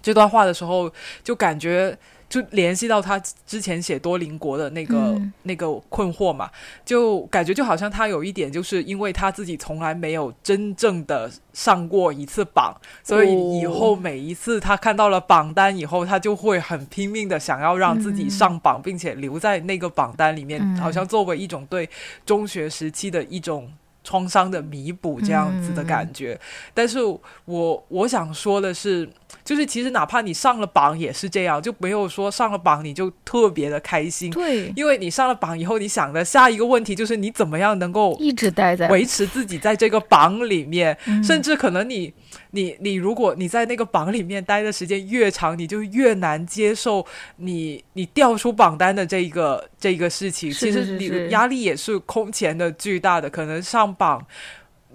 [0.00, 0.90] 这段话的时候，
[1.22, 1.98] 就感觉。
[2.34, 3.16] 就联系到他
[3.46, 6.50] 之前写多邻国的那个那个困惑嘛，
[6.84, 21.88] 就感觉就好像他有一点，就是因为他自己从来没有真正的上过一次榜，所以以后每一次他看到了榜单以后，他就会很拼命的想要让自己上榜，并且留在那个榜单里面，好像作为一种对
[22.26, 23.72] 中学时期的一种
[24.04, 26.38] 创伤的弥补这样子的感觉。
[26.72, 27.00] 但是
[27.46, 29.10] 我我想说的是。
[29.42, 34.30] 就是其实哪怕你上了榜也是这样，就没有说上了榜你就特别的开心。
[34.30, 42.14] 对，因为你上了榜以后，你想的下一个问题就是你怎么样能够一直待在维持自己在这个榜里面，甚至可能你
[42.50, 47.04] 你你如果你在那个榜里面待的时间越长，你就越难接受
[47.36, 50.50] 你你掉出榜单的这一个这一个事情。
[50.50, 54.24] 其实你压力也是空前的巨大的，可能上榜。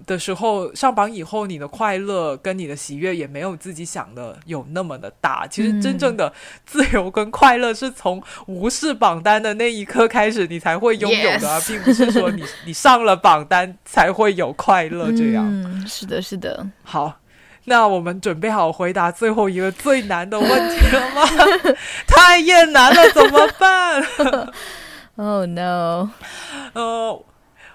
[0.06, 5.46] 的时候上榜以后，你的快乐跟你的喜悦也没有自己想的有那么的大。
[5.46, 6.32] 其实真正的
[6.64, 15.12] 自由跟快乐是从无视榜单的那一刻开始，你才会拥有的，并不是说你你上了榜单才会有快乐。
[15.12, 16.66] 这样，是的，是的。
[16.82, 17.19] 好，
[17.70, 21.22] 那我们准备好回答最后一个最难的问题了吗？
[22.04, 24.02] 太厌难了，怎么办？
[25.16, 26.10] Oh no！
[26.74, 27.24] 呃。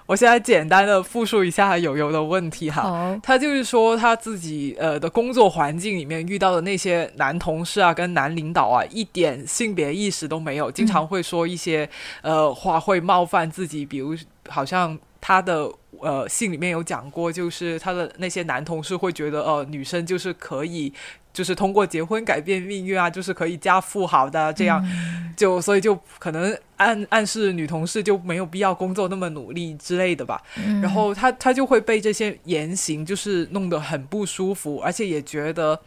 [0.08, 11.90] 我现在简单的复述一下友友的问题哈，他就是说他自己呃的工作环境里面遇到的那些男同事啊跟男领导啊，一点性别意识都没有，经常会说一些
[12.22, 14.14] 呃话会冒犯自己，比如
[14.48, 15.68] 好像他的
[16.00, 20.92] 呃信里面有讲过，就是他的那些男同事会觉得呃女生就是可以。
[21.36, 24.82] 就是通过结婚改变命运啊，就是可以嫁富豪的这样，
[25.36, 30.42] 就所以就可能暗暗示女同事就没有必要工作那么努力之类的吧。
[30.80, 35.78] 然后他他就会被这些言行就是弄得很不舒服，而且也觉得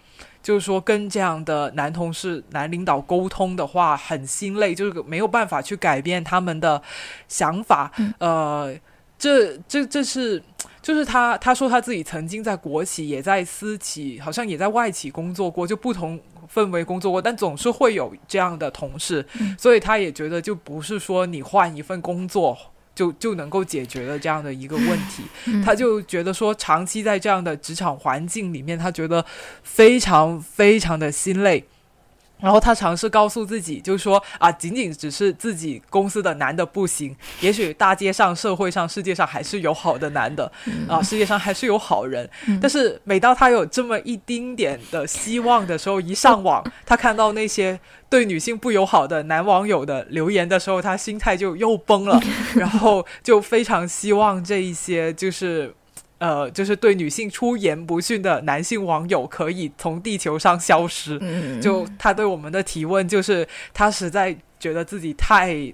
[0.43, 6.79] 就是说跟这样的男同事、男领导沟通的话很心累，就是没有办法去改变他们的
[7.27, 7.91] 想法。
[8.19, 8.71] 呃，
[9.19, 10.41] 这这这是。
[10.81, 16.17] 就是他，他说他自己曾经在国企，也在私企，好像也在外企工作过，就不同
[16.51, 19.23] 氛围工作过，但总是会有这样的同事，
[19.57, 22.57] 所以他也觉得就不是说你换一份工作
[22.95, 25.23] 就就能够解决的这样的一个问题，
[25.63, 29.23] 他就觉得说长期在这样的职场环境里面，他觉得
[29.61, 31.65] 非常非常的心累。
[32.39, 40.51] 然后他尝试告诉自己，就是说啊，仅仅只是自己公司的男的不行，也许大街上、社会上、世界上还是有好的男的
[40.87, 42.29] 啊，世界上还是有好人。
[42.61, 47.79] 但是每当他有这么一丁点的希望的时候，一上网， 他看到那些
[48.09, 52.19] 对女性不友好的男网友的留言的时候，他心态就又崩了，
[52.55, 55.73] 然后就非常希望这一些就是。
[56.19, 61.19] 呃，就是对女性出言不逊的男性网友可以从地球上消失。
[61.61, 65.73] 就他对我们的提问，就是他实在觉得自己太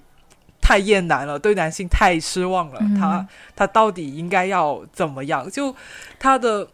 [0.61, 2.79] 太厌男了，对男性太失望了。
[2.97, 5.49] 他他到底应该要怎么样？
[5.49, 5.75] 就
[6.19, 6.67] 他的，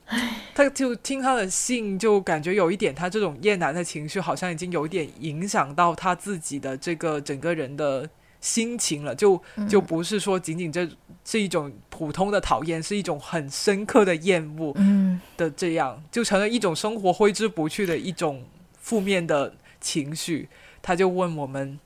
[0.54, 8.10] 他就听他的信，就感觉有一点，他这种厌男的情绪好像已经有点影响到他自己的这个整个人的。
[8.44, 10.90] 心情了，就就不是说仅仅这
[11.32, 18.44] 是一种普通的讨厌，是一种很深刻的厌恶嗯的这样，就成了一种生活挥之不去的一种
[18.82, 20.50] 负面的情绪。
[20.82, 21.80] 他就问我们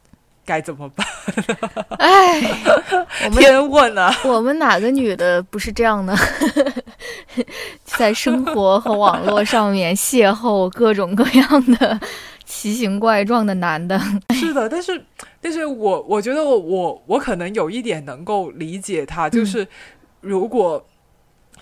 [0.43, 1.05] 该怎么办？
[1.99, 2.41] 哎，
[3.37, 4.11] 天问啊！
[4.23, 6.17] 我们哪个女的不是这样呢？
[7.85, 11.99] 在生活和网络上面邂逅各种各样的。
[12.45, 13.99] 奇形怪状的男的，
[14.33, 15.03] 是的，但是，
[15.41, 19.67] 但是我我觉得我我我可能有一点能够理解他，就是
[20.21, 20.85] 如果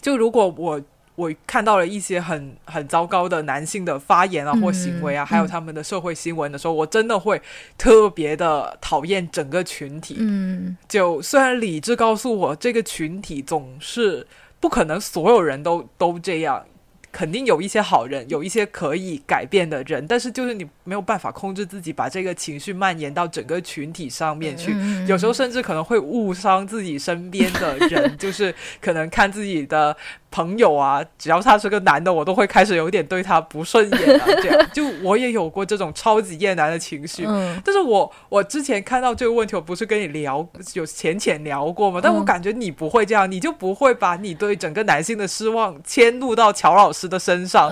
[0.02, 0.82] 就如果我
[1.16, 7.42] 我看到了一些很很糟糕的男性的发言啊或行为啊，还有他们的社会新闻的时候，我真的会
[7.78, 10.16] 特别的讨厌整个群体。
[10.20, 14.26] 嗯，就虽然理智告诉我这个群体总是
[14.60, 16.66] 不可能所有人都都这样。
[17.14, 24.76] 肯定有一些好人，有一些可以改变的人，但是就是你没有办法控制自己，把这个情绪蔓延到整个群体上面去。
[25.08, 29.96] 有时候甚至可能会误伤自己身边的人， 就是可能看自己的。
[30.34, 34.26] 朋友啊，只要他是个男的，我都会开始有点对他不顺眼啊。
[34.42, 37.24] 这样， 就我也有过这种超级厌男的情绪。
[37.28, 42.00] 嗯，但是我我之前看到这个问题，我不是跟你聊有浅浅聊过吗？
[42.02, 47.70] 但我感觉你不会这样，你就不会把你对整个男性的失望迁怒到乔老师的身上。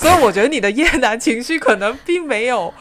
[0.00, 2.74] 所以我觉得你的厌男情绪可能并没有。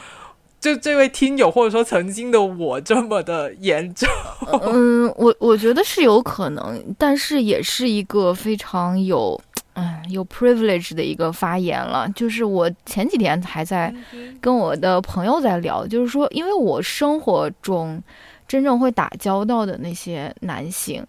[0.59, 4.09] 就这位听友，或者说曾经的我这么的严重，
[4.63, 9.39] 嗯，我我觉得是有可能，但是也是一个非常有，
[9.75, 12.09] 嗯，有 privilege 的一个发言了。
[12.13, 13.93] 就是我前几天还在
[14.41, 18.01] 跟我的朋友在聊，就是说，因为我生活中
[18.45, 21.05] 真正会打交道的那些男性，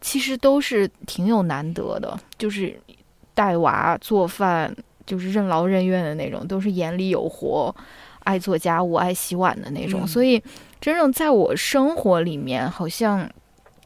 [0.00, 2.78] 其实都是挺有难得的，就是
[3.34, 4.72] 带娃、做饭，
[5.04, 7.74] 就是任劳任怨的那种，都是眼里有活。
[8.24, 10.42] 爱做家务、爱洗碗的那种，所以
[10.80, 13.28] 真正在我生活里面，好像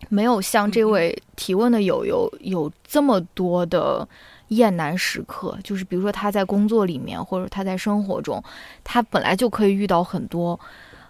[0.09, 4.07] 没有像这位提问的友友有这么多的
[4.49, 5.59] 厌男时刻。
[5.63, 8.43] 就是比如说他在工作里面，或者他在生活中，
[8.85, 10.59] 他本来就可以遇到很多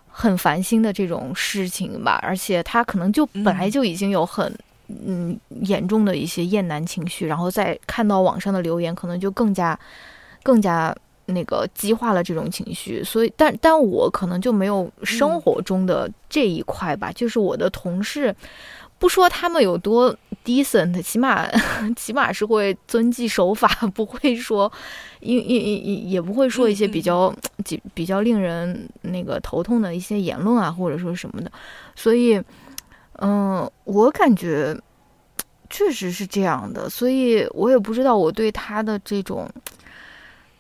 [0.09, 4.57] 很烦心的这种事情吧，而且他可能就本来就已经有很
[4.89, 9.79] 嗯严重的一些厌男情绪，然后再看到网上的留言，可能就更加
[10.43, 10.95] 更加。
[11.27, 17.11] 那个激化了这种情绪，所以，但但我可能就没有生活中的这一块吧。
[17.13, 18.35] 就是我的同事，
[18.99, 21.47] 不说他们有多 decent，起码
[21.97, 24.71] 起码是会遵纪守法， 不会说，
[25.21, 31.51] 也也也也不会说一些比较比比较令人那个头痛的一些言论啊，或者说什么的。
[31.97, 32.41] 所以，
[33.19, 34.81] 嗯，我感觉
[35.69, 39.51] 确实是这样的，所以我也不知道我对他的这种。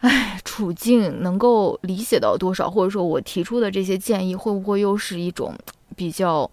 [0.06, 5.52] 唉，处境能够理解到多少，或者说我提出的这些建议，会不会又是一种
[5.96, 6.48] 比较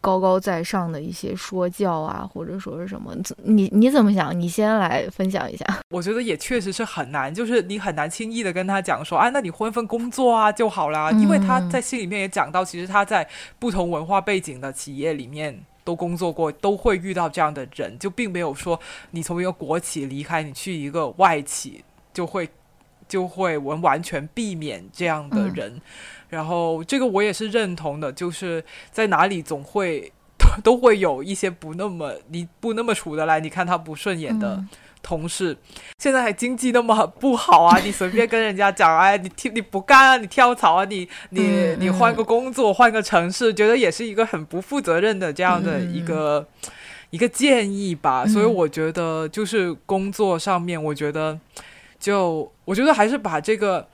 [0.00, 3.12] 高高在上的一些说教啊，或者说是什么？
[3.42, 4.38] 你你怎么想？
[4.38, 5.66] 你先来分享一下。
[5.90, 11.10] 我觉得也确实是很难，就是你很难轻易的跟他讲说，啊，那你换份工作啊就好啦。
[11.10, 13.28] 因为他在信里面也讲到，其实他在
[13.58, 18.78] 不同文化背景的企业里面都工作过，都会遇到这样的人，就并没有说
[19.10, 21.82] 你从一个国企离开，你去一个外企
[22.14, 22.48] 就会。
[23.12, 25.78] 就会完完全避免这样的人，
[26.30, 34.64] 然后这个我也是认同的，就是在哪里总会都都会有一些不那么你不那么处得来，你看他不顺眼的
[35.02, 35.58] 同事。
[35.98, 46.48] 现在还经济那么不好啊，你随便跟人家讲，哎，你跳你不干啊，你跳槽啊，你你你换个工作，换个城市，觉得也是一个很不负责任的这样的一个
[47.10, 48.24] 一个建议吧。
[48.24, 51.38] 所以我觉得就是工作上面，我觉得。
[52.02, 53.88] 就我觉得还是把这个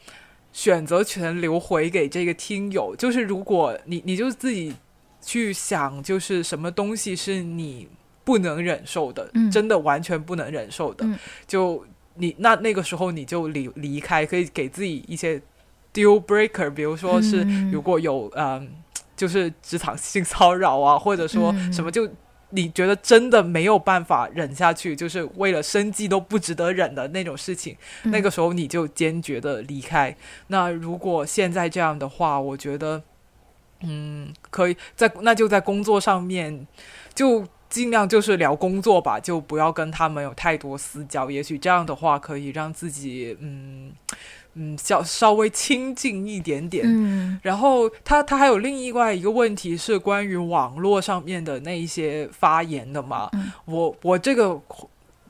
[0.50, 2.96] 选择权留回给这个听友。
[2.96, 4.74] 就是如果你你就自己
[5.20, 7.86] 去想，就是什么东西是你
[8.24, 11.06] 不能忍受的，真的完全不能忍受的，
[11.46, 11.84] 就
[12.14, 15.38] 你那那个时候你就离离开，可以给自己一些
[15.92, 18.70] deal breaker，比如说是嗯如果有嗯，
[19.14, 22.08] 就是职场性骚扰啊，或者说嗯什么就。
[22.50, 30.16] 你觉得真的没有办法忍下去，就是为了生计都不值得忍的那种事情，嗯那个时候你就坚决的离开。
[30.46, 33.02] 那如果现在这样的话，我觉得，
[33.80, 36.66] 嗯，可以在那就在工作上面
[37.14, 41.30] 就尽量就是聊工作吧，就不要跟他们有太多私交。
[41.30, 43.92] 也许这样的话可以让自己嗯
[44.58, 46.84] 嗯较稍微亲近一点点。
[46.84, 47.38] 嗯。
[47.42, 53.52] 然后他他还有另外一个问题是关于网络上面的那一些发言的嘛，嗯。
[53.66, 54.60] 我我这个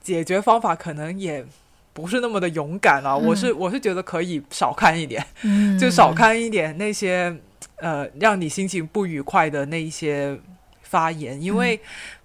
[0.03, 1.45] 解决方法可能也
[1.93, 3.27] 不是那么的勇敢啊，嗯。
[3.27, 7.37] 我是我是觉得可以少看一点，嗯，就少看一点那些
[7.77, 10.39] 呃让你心情不愉快的那一些
[10.83, 11.79] 发言，因为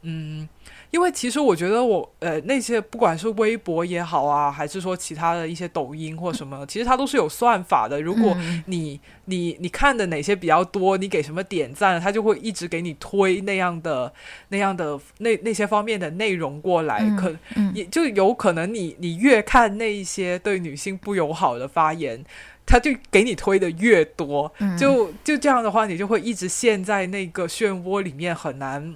[0.03, 0.47] 嗯。
[0.93, 7.99] 因为其实我觉得我呃那些不管是微博也好啊，还是说其他的一些抖音或什么，其实它都是有算法的。
[7.99, 14.13] 如果嗯你你你看的哪些比较多，你给什么点赞，它就会一直给你推那样的
[14.49, 16.99] 那样的那那些方面的内容过来。
[17.01, 22.23] 嗯可嗯也就有可能你你越看那一些对女性不友好的发言，
[22.67, 24.53] 它就给你推的越多。
[24.59, 28.95] 嗯就就这样的话，你就会一直陷在那个漩涡里面，很难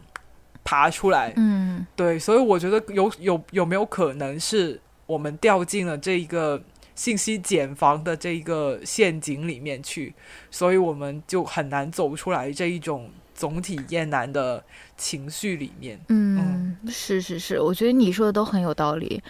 [0.68, 1.32] 爬出来。
[1.38, 6.62] 嗯对，所以我觉得有有有没有可能是我们掉进了这一个
[6.94, 10.14] 信息茧房的这一个陷阱里面去，
[10.52, 14.62] 所以我们就很难走出来这一种总体厌男的
[14.98, 15.98] 情绪里面。
[16.10, 19.24] 嗯，是是是，我觉得你说的都很有道理。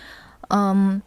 [0.49, 0.99] 嗯，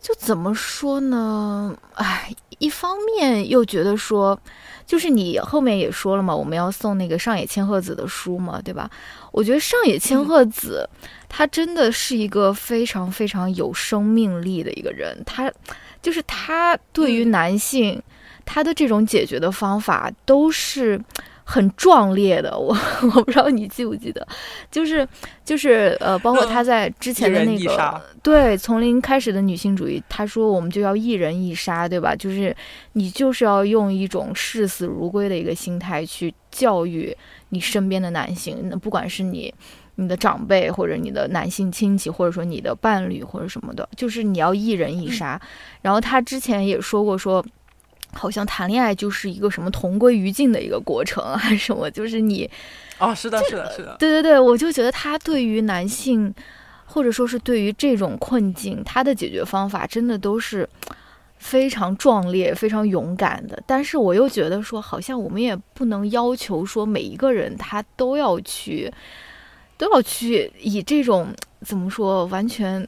[0.00, 1.74] 就怎么说呢？
[1.94, 4.38] 哎，一方面又觉得说，
[4.86, 8.88] 就是你后面也说了嘛，我们要送那个上野千鹤子的书嘛，对吧？
[9.32, 10.88] 我觉得上野千鹤子，
[11.28, 15.20] 她真的是一个非常非常有生命力的一个人。
[15.26, 15.52] 她
[16.00, 18.00] 就是她对于嗯男性，
[18.44, 21.00] 她的这种解决的方法都是
[21.52, 22.58] 很壮烈的。
[22.58, 22.74] 我
[23.14, 24.26] 我不知道你记不记得，
[24.70, 25.06] 就是
[25.44, 32.16] 就是呃，包括他在之前的那个对从零开始的女性主义，他说我们就要一人一杀，对吧？
[32.16, 32.56] 就是
[32.94, 37.14] 你就是要用一种视死如归的一个心态去教育
[37.50, 39.52] 你身边的男性，那不管是你。
[39.96, 45.38] 你的长辈，或者你的男性亲戚，或者说你的伴侣，或者什么的，就是你要一人一杀。
[45.82, 47.44] 然后他之前也说过说，
[48.12, 52.48] 好像谈恋爱就是一个什么同归于尽的一个过程啊， 还是什么，就是你
[52.98, 56.32] 哦，是的，是的，是的，对对对，我就觉得他对于男性，
[56.84, 60.68] 或者说是对于这种困境，他的解决方法真的都是
[61.38, 63.60] 非常壮烈、非常勇敢的。
[63.66, 68.92] 但是我又觉得说，好像我们也不能要求说每一个人他都要去，
[69.76, 72.86] 都要去以这种怎么说，完全。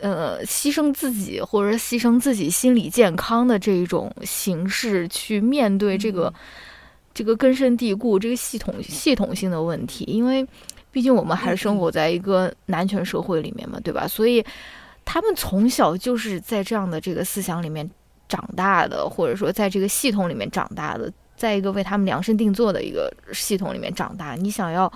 [0.00, 6.32] 呃，牺牲自己或者牺牲自己心理健康的这一种形式去面对这个、
[7.14, 10.46] 这个根深蒂固、这个系统系统性的问题，因为
[10.90, 14.06] 毕竟我们还是生活在一个男权社会里面嘛，对吧？
[14.08, 14.44] 所以
[15.04, 17.88] 他们从小就是在这样的这个思想里面
[18.28, 24.34] 长大的，或者说在这个系统里面长大的，在一个为他们量身定做的一个系统里面长大。
[24.34, 24.92] 你想要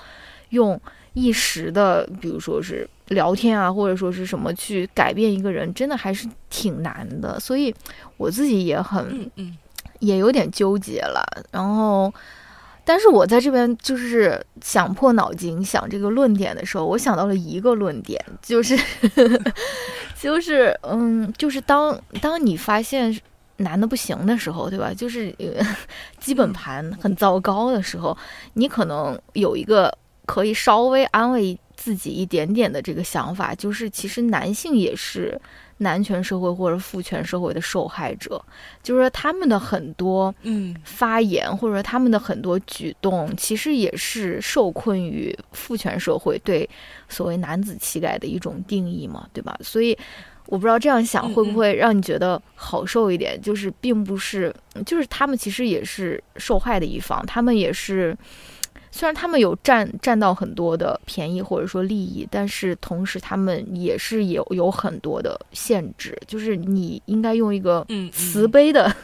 [0.51, 0.81] 用
[1.13, 7.39] 一时的，比如说是聊天啊，或者说是什么去改变一个人，真的还是挺难的。
[7.39, 7.75] 所以
[8.17, 9.57] 我自己也很嗯嗯，
[10.01, 11.25] 也有点纠结了。
[11.51, 12.13] 然后，
[12.85, 18.79] 但是我在这边就是想破脑筋想这个论点的时候，我想到了一个论点，就是
[20.19, 23.17] 就是嗯，就是当当你发现
[23.57, 24.95] 男的不行的时候，对吧？
[24.95, 25.67] 就是呃
[26.21, 28.17] 基本盘很糟糕的时候，
[28.55, 29.93] 你可能有一个
[30.27, 35.41] 可以稍微安慰自己一点点的这个想法，就是其实男性也是
[35.79, 38.39] 男权社会或者父权社会的受害者，
[38.83, 46.69] 就是说他们的很多嗯发言或者说他们的很多举动，其实也是受困于父权社会对
[47.09, 49.59] 所谓男子气概的一种定义嘛，对吧？
[49.63, 49.97] 所以
[50.49, 54.55] 我不知道这样想嗯会不会让你觉得好受一点，就是并不是，
[54.85, 58.15] 就是他们其实也是受害的一方，他们也是。
[58.91, 68.95] 虽然他们有占占到很多的便宜或者说利益，但是同时他们也是有有很多的限制，就是你应该用一个慈悲的、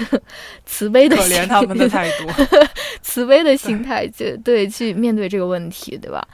[0.64, 2.28] 慈悲的可怜他们的态度。
[3.02, 6.26] 慈悲的心态，去对去面对这个问题，对吧？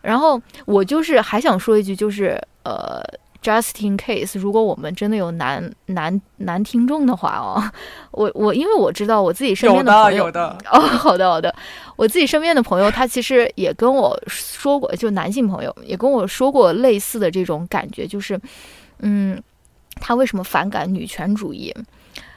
[0.00, 3.02] 然后我就是还想说一句，就是呃
[3.44, 7.62] ，just in case，如果我们真的有男男男听众的话哦，
[8.10, 11.54] 我我因为我知道我自己身有的边朋友有的， 哦，好的好的，
[11.96, 18.40] 我自己身边的朋友，他其实也跟我说过，就男性朋友也跟我说过类似的这种感觉，就是，
[19.00, 19.40] 嗯，
[20.00, 21.72] 他为什么反感女权主义？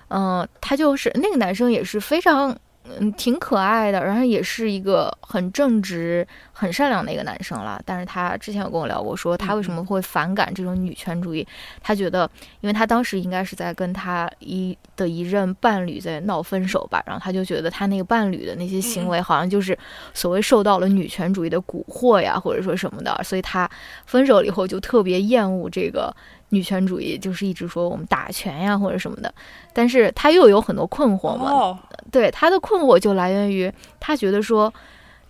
[0.10, 2.56] 嗯、他就是那个男生也是非常。
[3.00, 7.82] 嗯，挺可爱的，然后也是一个很正直、很善良的一个男生了。
[7.86, 11.46] 但是他之前有跟我聊过，说他为什么会反感这种女权主义？
[11.82, 12.30] 他觉得，
[12.62, 19.78] 因为他当时应该是在跟他一的一任伴侣在闹分手吧，然后他就觉得他那个伴侣的那些行为好像就是
[20.14, 23.70] 所谓受到了女权主义的蛊惑呀，或者说什么的，所以他
[24.06, 26.16] 分手了以后就特别厌恶这个
[26.50, 29.34] 女权主义，就是一直说我们打拳呀或者什么的。
[29.74, 31.80] 但是他又有很多困惑嘛，哦，
[32.12, 34.74] 对他的困惑就来源于他觉得说，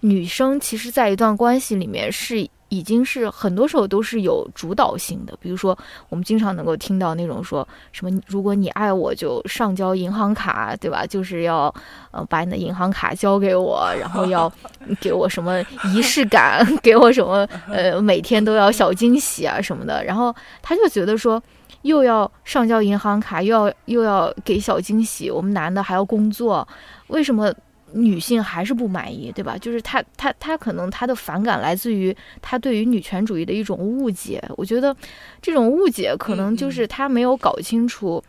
[0.02, 5.38] 女生其实在一段关系里面是已经是很多时候都是有主导性的。
[5.40, 5.78] 比如说，
[6.10, 11.06] 我们经常能够听到那种说什么“如果你爱我，就上交银行卡”，对吧？
[11.06, 11.74] 就是要
[12.12, 14.52] 呃把你的银行卡交给我，然后要
[15.00, 15.64] 给我什么
[15.94, 20.04] 仪式感，给我什么呃每天都要小惊喜啊什么的。
[20.04, 21.42] 然后他就觉得说。
[21.84, 26.68] 又要上交银行卡，又要又要给小惊喜，我们男的还要工作，
[27.08, 27.54] 为什么
[27.94, 29.58] 女性还是不满意，对吧？
[29.58, 34.44] 就是她她她可能她的反感来自于她对于女权主义的一种误解。
[34.58, 34.96] 我觉得
[35.42, 38.24] 这种误解可能就是她没有搞清楚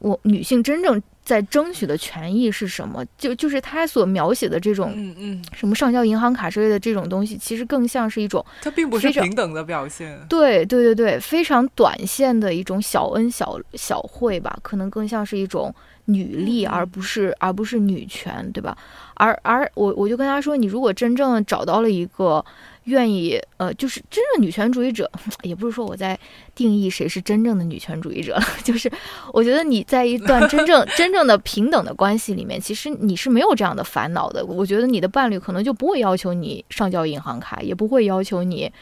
[0.00, 8.44] 我女性真正在争取的权益是什么，就就是他所描写的这种嗯嗯，什么上交银行卡之类的这种东西，其实更像是一种。
[8.62, 10.18] 它并不是平等的表现。
[10.28, 15.72] 对对对对，非常短线的一种小恩小小惠吧，可能更像是一种
[16.06, 18.76] 女力，嗯而不是而不是女权，对吧？
[19.14, 22.44] 而而我我就跟他说，你如果真正找到了一个
[22.84, 25.10] 愿意呃，就是真正女权主义者，
[25.42, 26.18] 也不是说我在
[26.54, 28.90] 定义谁是真正的女权主义者了， 就是
[29.32, 34.44] 我觉得你在一段真正 真正的平等的关系里面，其实你是没有这样的烦恼的。
[34.46, 38.72] 我觉得你的伴侣可能就不会要求你上交银行卡，也不会要求你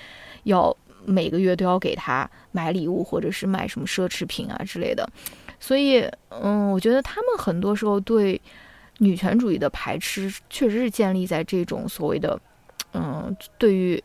[0.45, 0.75] 要
[1.05, 5.09] 每个月都要给他买礼物，或者是买什么奢侈品啊之类的。
[5.61, 8.41] 所以，嗯，我觉得他们很多时候对
[8.99, 12.39] 女权主义的排斥，确实是建立在这种所谓的，
[12.95, 14.03] 嗯，对于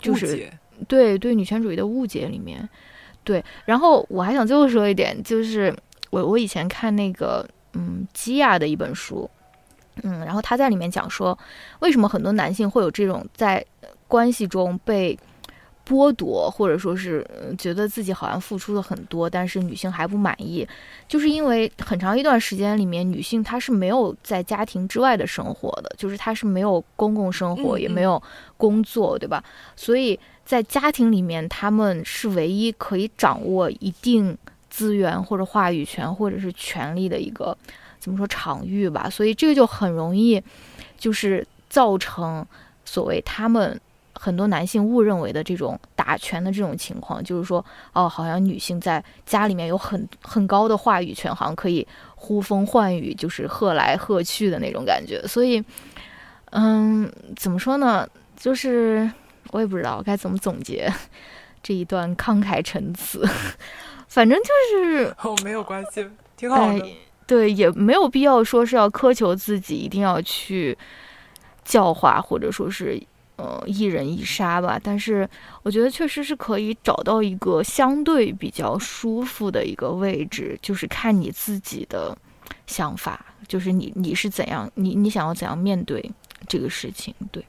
[0.00, 0.48] 就是
[0.88, 2.68] 对对女权主义的误解里面。
[3.24, 5.74] 对，然后我还想最后说一点，就是
[6.10, 9.28] 我我以前看那个嗯基亚的一本书，
[10.04, 11.36] 嗯，然后他在里面讲说，
[11.80, 13.64] 为什么很多男性会有这种在
[14.06, 15.18] 关系中被
[15.88, 20.66] 剥夺，或者说是、呃觉得自己好像付出了很多，但是女性还不满意，
[21.06, 28.20] 就是因为很长一段时间里面，女性她是没有在家庭之外的生活的，就是她是没有公共生活，嗯嗯也没有
[28.56, 29.42] 工作，对吧？
[29.76, 34.36] 所以在家庭里面，她们是唯一可以掌握一定
[34.68, 37.56] 资源或者话语权或者是权利的一个
[38.00, 39.08] 怎么说场域吧。
[39.08, 40.42] 所以这个就很容易，
[40.98, 42.44] 就是造成
[42.84, 43.80] 所谓他们
[44.26, 51.86] 很多男性误认为的这种打拳的这种情况，就是说，哦，好像女性在家里面有很很高的话语权，好像可以
[52.16, 55.22] 呼风唤雨，就是喝来喝去的那种感觉。
[55.28, 55.62] 所以，
[56.50, 58.04] 嗯，怎么说呢？
[58.36, 59.08] 就是
[59.52, 60.92] 我也不知道该怎么总结
[61.62, 63.24] 这一段慷慨陈词，
[64.08, 66.04] 反正就是哦，没有关系，
[66.36, 66.84] 挺好的。
[66.84, 66.92] 哎，
[67.28, 70.76] 对，也没有必要说是要苛求自己一定要去
[71.64, 73.00] 教化，或者说是
[73.36, 74.78] 呃一人一杀吧。
[74.82, 75.28] 但是
[75.62, 82.16] 我觉得确实是可以找到一个相对比较舒服的一个位置，就是看你自己的
[82.66, 86.10] 想法，就是你你是怎样，你你想要怎样面对
[86.48, 87.44] 这个事情，对。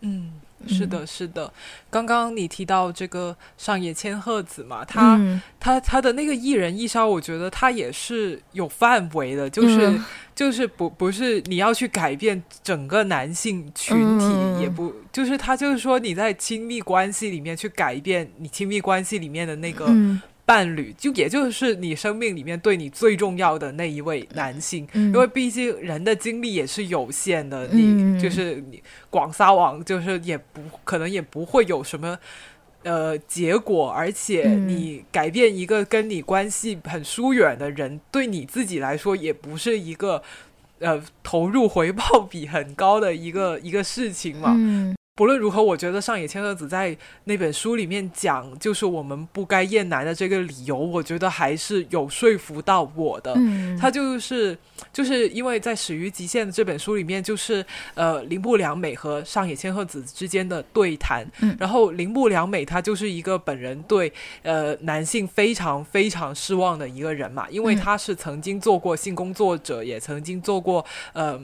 [0.00, 0.30] 嗯，
[0.68, 1.50] 是的，是的。
[1.90, 10.04] 刚刚你提到这个上野千鹤子嘛，他、嗯他他的那个一人一杀，我觉得他也是有范围的，就是、嗯
[10.36, 20.22] 就是不不是你要去改变整个男性群体，嗯也不就是他就是说你在亲密关系里面去改变你亲密关系里面的那个嗯。
[20.46, 28.80] 伴侣，就也就是你生命里面对你最重要的那一位男性，嗯，因为毕竟人的精力也是有限的，嗯你就是你
[29.10, 32.16] 广撒网，就是也不可能也不会有什么。
[32.86, 40.22] 呃，结果，而且嗯你改变一个跟你关系很疏远的人，对你自己来说也不是一个
[40.78, 44.54] 呃投入回报比很高的一个一个事情嘛。
[44.56, 46.94] 嗯不论如何，我觉得上野千鹤子在
[47.24, 53.32] 那本书里面讲，就是我们不该厌男的这个理由，我觉得还是有说服到我的。
[53.34, 54.56] 嗯，他就是
[54.92, 57.64] 就是因为在《始于极限》这本书里面，就是
[57.94, 61.26] 呃铃木良美和上野千鹤子之间的对谈。
[61.40, 64.12] 嗯然后铃木良美她就是一个本人对
[64.42, 70.84] 呃男性非常非常失望的一个人嘛，因为嗯她是曾经做过性工作者，也曾经做过
[71.14, 71.40] 呃。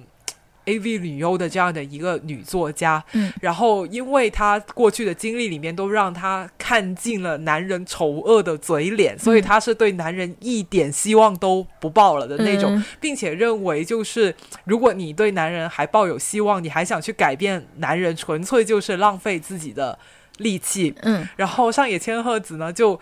[0.66, 14.34] AV 女优的这样的一个女作家，嗯，然后因为她过去的经历里面都让她看尽了男人丑恶的嘴脸，所以她是对男人一点希望都不抱了的那种，嗯并且认为就是
[14.64, 19.98] 如果你对男人还抱有希望，你还想去改变男人，纯粹就是浪费自己的
[20.38, 20.94] 力气。
[21.02, 22.98] 嗯然后上野千鹤子呢就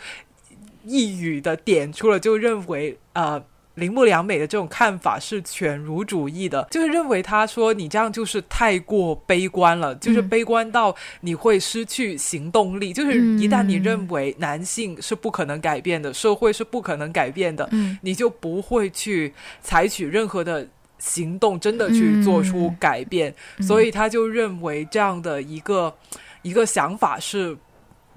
[0.85, 3.43] 一语的点出了，就认为呃。
[3.77, 12.93] 铃木良美的这种看法是犬儒主义的，就是认为他说你这样就是太过悲观了，就是嗯悲观到你会失去行动力。
[12.93, 19.33] 就是一旦你认为男性是不可能改变的，社会是不可能改变的，嗯你就不会去
[19.63, 20.69] 采取任何的
[20.99, 23.35] 行动，真的去做出改变。
[23.59, 25.95] 嗯所以他就认为这样的一个
[26.43, 27.57] 一个想法是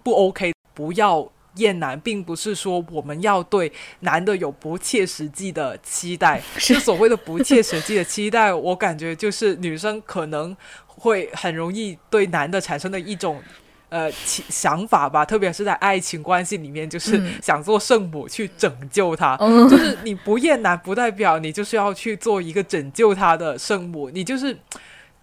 [0.03, 1.31] 不 OK，不要。
[1.55, 3.71] 厌男并不是说我们要对
[4.01, 6.73] 男的有不切实际的期待，是。
[6.73, 10.55] 就所谓的不切实际的期待， 我感觉就是女生可能
[10.85, 13.41] 会很容易对男的产生的一种
[13.89, 17.33] 呃想法吧，特别是在爱情关系里面，就是嗯。
[17.41, 19.37] 想做圣母去拯救他。
[19.39, 24.57] 嗯就是你不厌男，不代表你就是要去做一个拯救他的圣母，你就是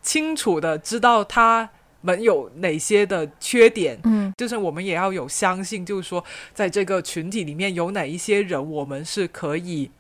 [0.03, 1.69] 清楚的知道他
[2.03, 4.33] 们有哪些的缺点，嗯。
[4.37, 6.25] 就是我们也要有相信，就是说，
[6.55, 9.91] 在这个群体里面有哪一些人，我们是可以，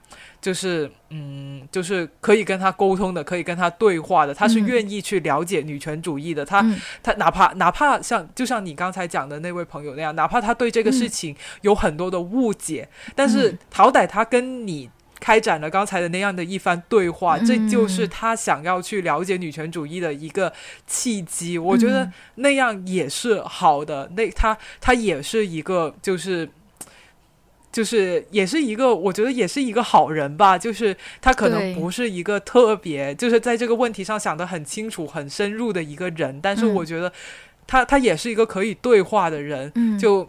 [0.41, 4.67] 就是嗯，就是可以跟他沟通的，可以跟他对话的，他是嗯。
[4.67, 6.81] 愿意去了解女权主义的，他嗯。
[7.03, 13.59] 他哪怕哪怕像就像你刚才讲的那位朋友那样，哪怕他对这个事情有很多的误解，但是嗯。
[13.73, 14.89] 好歹他跟你。
[15.21, 20.53] 开展了刚才的那样的一番对话，嗯这就是他想要去了解女权主义的一个
[20.87, 21.59] 契机。
[21.59, 24.11] 我觉得嗯那样也是好的。
[24.17, 26.49] 那他他也是一个就是。
[27.73, 30.59] 就是也是一个，我觉得也是一个好人吧。
[30.59, 37.13] 就是他可能不是一个特别，就是在这个问题上想得很清楚、很深入的一个人，但是嗯我觉得
[37.69, 39.71] 他他也是一个可以对话的人。
[39.77, 40.29] 嗯就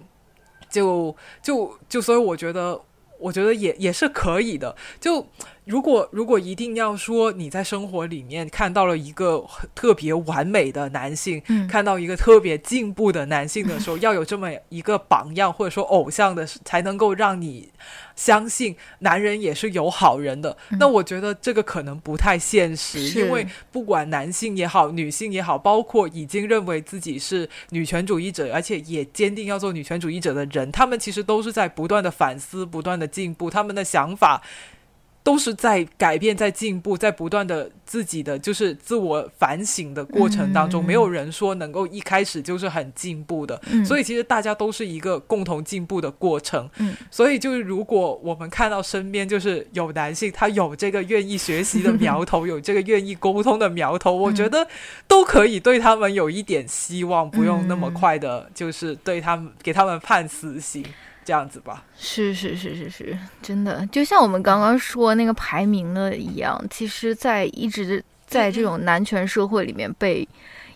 [0.69, 2.79] 就就就，所以我觉得，
[3.21, 4.75] 我觉得也也是可以的。
[4.99, 5.25] 就
[5.65, 17.69] 如果如果一定要说你在生活里面看到了一个特别完美的男性，嗯看到一个特别进步的男性的时候， 要有这么一个榜样或者说偶像的，才能够让你
[18.15, 20.57] 相信男人也是有好人的。
[20.79, 34.41] 那我觉得这个可能不太现实，因为不管男性也好，女性也好，包括已经认为自己是女权主义者，而且也坚定要做女权主义者的人，他们其实都是在不断的反思、不断的进步，他们的想法。
[35.23, 40.85] 都是在改变、在进步、在不断的自己的就是自我反省的过程当中，嗯。
[40.85, 43.85] 没有人说能够一开始就是很进步的，嗯。
[43.85, 46.67] 所以其实大家都是一个共同进步的过程。
[46.77, 46.95] 嗯。
[47.11, 54.67] 所以就是如果我们看到身边就是有男性，他有这个愿意学习的苗头，有这个愿意沟通的苗头，我觉得
[55.07, 60.83] 都可以对他们有一点希望，不用那么快的，就是对他们给他们判死刑。
[61.23, 70.27] 这样子吧，是是是是是，真的，就像我们刚刚说那个排名的一样，其实，在一直在这种男权社会里面被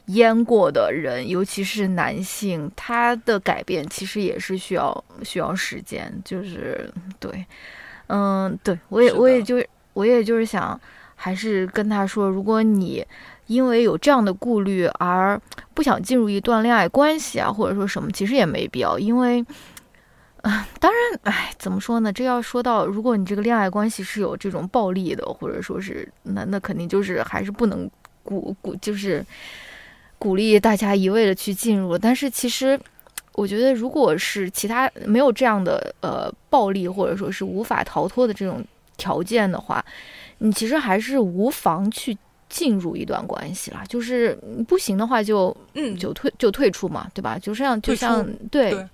[0.07, 6.13] 淹过的人，尤其是男性，他的改变其实也是需要需要时间。
[6.23, 7.43] 就是对，
[8.07, 9.61] 嗯，对我也我也就
[9.93, 10.79] 我也就是想，
[11.15, 13.03] 还是跟他说，如果你
[13.47, 15.41] 因为有这样的顾虑而
[15.73, 19.43] 不想进入一段恋爱关系啊，或者说什么，其实也没必要，因为。
[20.45, 22.13] 啊， 当然，哎，怎么说呢？
[22.13, 27.89] 这要说到，如果你这个恋爱关系是有这种暴力的，或者说是那那肯定就是还是不能
[28.23, 29.25] 鼓鼓，就是
[30.19, 31.97] 鼓励大家一味的去进入。
[31.97, 32.79] 但是其实，
[33.33, 38.63] 我觉得如果是其他没有这样的呃暴力，或者说是无法逃脱的这种
[38.97, 39.83] 条件的话，
[40.37, 42.15] 你其实还是无妨去
[42.49, 43.83] 进入一段关系啦。
[43.89, 47.39] 就是不行的话就嗯，就退就退出嘛，对吧？
[47.39, 48.87] 就像就像对对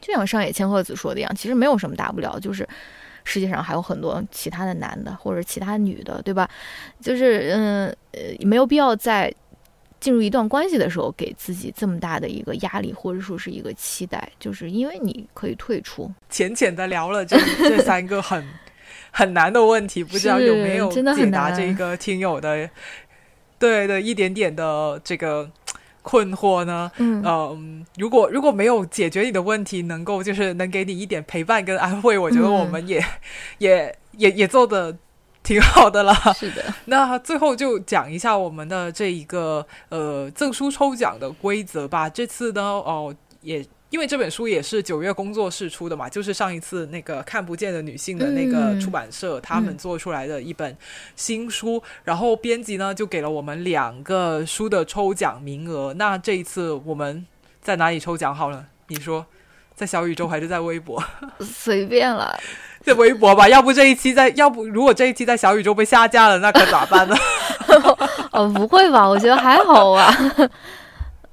[0.00, 2.66] 就像上野千鹤子说的一样，其实没有什么大不了，就是
[3.24, 6.48] 世界上还有很多其他的男的或者其他女的，对吧？
[7.00, 9.32] 就是嗯呃，没有必要在
[10.00, 16.10] 进入一段关系的时候给自己这么大的一个压力，或者说是一个期待，就是因为你可以退出。
[16.30, 18.42] 浅浅的聊了这这三个很
[19.10, 22.70] 很难的问题，不知道有没有解答难这个听友的
[23.58, 25.50] 对的一点点的这个
[26.02, 26.90] 困惑呢？
[26.98, 33.04] 嗯嗯，如果如果没有解决你的问题，能够就是能给你一点陪伴跟安慰，我觉得嗯我们也、
[33.58, 34.96] 也也也做的
[35.42, 36.14] 挺好的了。
[36.34, 42.08] 是的， 那最后就讲一下我们的这一个呃证书抽奖的规则吧。
[42.08, 50.76] 这次呢，哦，也因为这本书也是九月工作室出的嘛，就是上一次那个看不见的女性的那个出版社、他们做出来的一本
[51.16, 55.92] 新书，然后编辑呢就给了我们两个书的抽奖名额。
[55.94, 57.26] 那这一次我们
[57.60, 58.64] 在哪里抽奖好了？
[58.86, 59.26] 你说，
[59.74, 61.02] 在小宇宙还是在微博？
[61.40, 62.38] 随便了，
[62.82, 63.48] 在微博吧。
[63.48, 67.16] 要不这一期在，要不如果这一期在小宇宙被下架了，那可咋办呢？
[68.30, 69.08] 哦，不会吧？
[69.08, 70.16] 我觉得还好啊。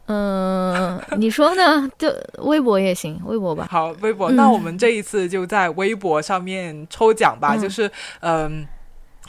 [0.08, 1.90] 嗯，你说呢？
[1.98, 2.10] 就
[2.40, 3.68] 微博也行，微博吧。
[3.70, 4.32] 好，微博。
[4.32, 7.58] 那我们这一次就在微博上面抽奖吧。
[7.58, 8.66] 就是，嗯，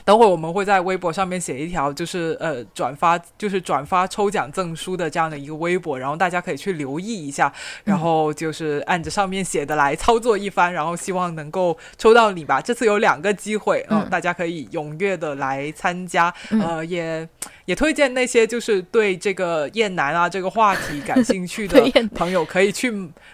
[0.09, 7.53] 等会我们会在微博上面写一条，就是呃，转发，就是转发抽奖证书的这样的一个微博，然后大家可以去留意一下，
[7.83, 12.59] 然后就是按着上面写的来操作一番，然后希望能够抽到你吧。
[12.59, 17.29] 这次有两个机会，嗯，大家可以踊跃的来参加，呃，也。
[17.65, 21.79] 也推荐那些就是对这个厌男啊这个话题感兴趣的
[22.15, 22.91] 朋友，可以去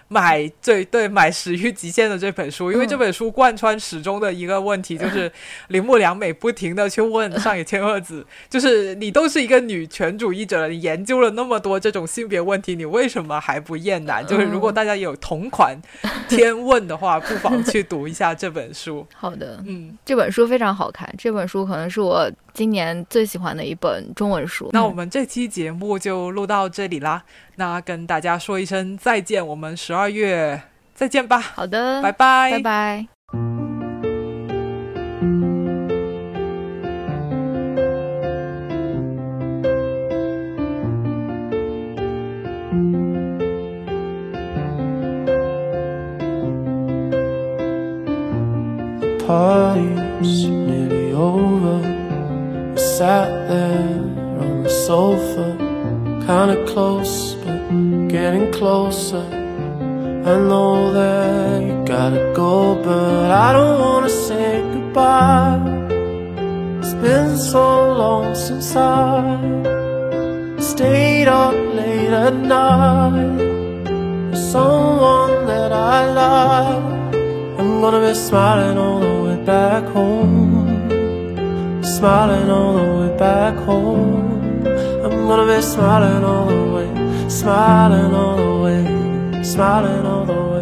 [0.08, 5.32] 买这对买《始于极限》的这本书，因为这本书贯穿始终的一个问题就是
[5.68, 14.26] 铃木良美不停的去问 上野千鹤子，就是你都是一个女权主义者了，你研究了那么多这种性别问题，你为什么还不厌男？
[14.26, 15.76] 就是如果大家有同款
[16.28, 19.06] 天问的话，不妨去读一下这本书。
[19.14, 22.30] 好的，嗯，这本书非常好看，这本书可能是我。
[22.56, 24.70] 今年最喜欢的一本中文书。
[24.72, 27.22] 那我们这期节目就录到这里啦，
[27.56, 30.62] 那跟大家说一声再见，我们十二月
[30.94, 31.38] 再见吧。
[31.38, 33.15] 好的，拜拜，拜拜。
[52.96, 54.00] Sat there
[54.40, 55.46] on the sofa,
[56.26, 57.60] kinda close, but
[58.08, 59.26] getting closer.
[60.32, 62.54] I know that you gotta go,
[62.88, 65.60] but I don't wanna say goodbye.
[66.78, 67.66] It's been so
[68.02, 69.38] long since I
[70.72, 73.36] stayed up late at night
[74.30, 76.84] with someone that I love.
[77.58, 79.15] I'm gonna be smiling all the
[79.46, 80.66] back home
[81.84, 84.66] smiling all the way back home.
[85.04, 90.55] I'm gonna be smiling all the way, smiling all the way, smiling all the way